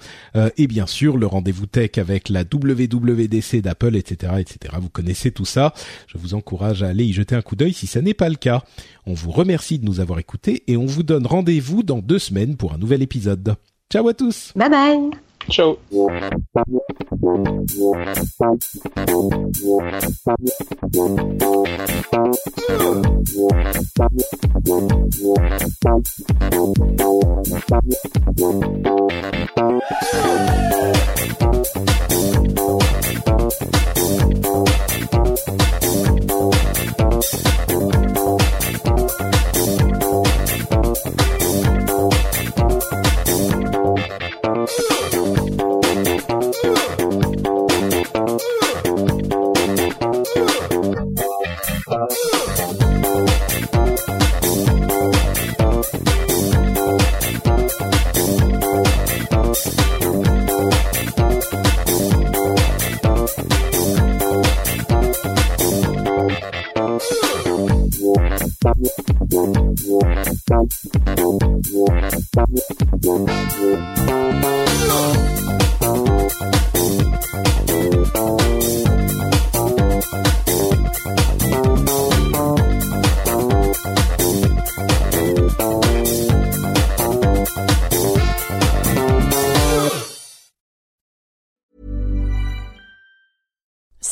et 0.57 0.67
bien 0.67 0.87
sûr, 0.87 1.17
le 1.17 1.27
rendez-vous 1.27 1.67
tech 1.67 1.99
avec 1.99 2.29
la 2.29 2.43
WWDC 2.43 3.61
d'Apple, 3.61 3.97
etc., 3.97 4.35
etc. 4.39 4.75
Vous 4.81 4.89
connaissez 4.89 5.31
tout 5.31 5.45
ça. 5.45 5.75
Je 6.07 6.19
vous 6.19 6.35
encourage 6.35 6.83
à 6.83 6.89
aller 6.89 7.05
y 7.05 7.13
jeter 7.13 7.35
un 7.35 7.43
coup 7.43 7.57
d'œil 7.57 7.73
si 7.73 7.87
ça 7.87 8.01
n'est 8.01 8.15
pas 8.15 8.29
le 8.29 8.37
cas. 8.37 8.65
On 9.07 9.15
vous 9.15 9.31
remercie 9.31 9.79
de 9.79 9.85
nous 9.85 10.01
avoir 10.01 10.19
écoutés 10.19 10.65
et 10.67 10.77
on 10.77 10.87
vous 10.87 11.03
donne 11.03 11.27
rendez-vous 11.27 11.83
dans 11.83 11.99
deux 11.99 12.19
semaines 12.19 12.57
pour 12.57 12.73
un 12.73 12.79
nouvel 12.79 13.03
épisode. 13.03 13.57
Ciao 13.91 14.09
à 14.09 14.15
tous. 14.15 14.53
Bye 14.57 14.71
bye. 14.71 15.26
Ciao. 15.49 15.79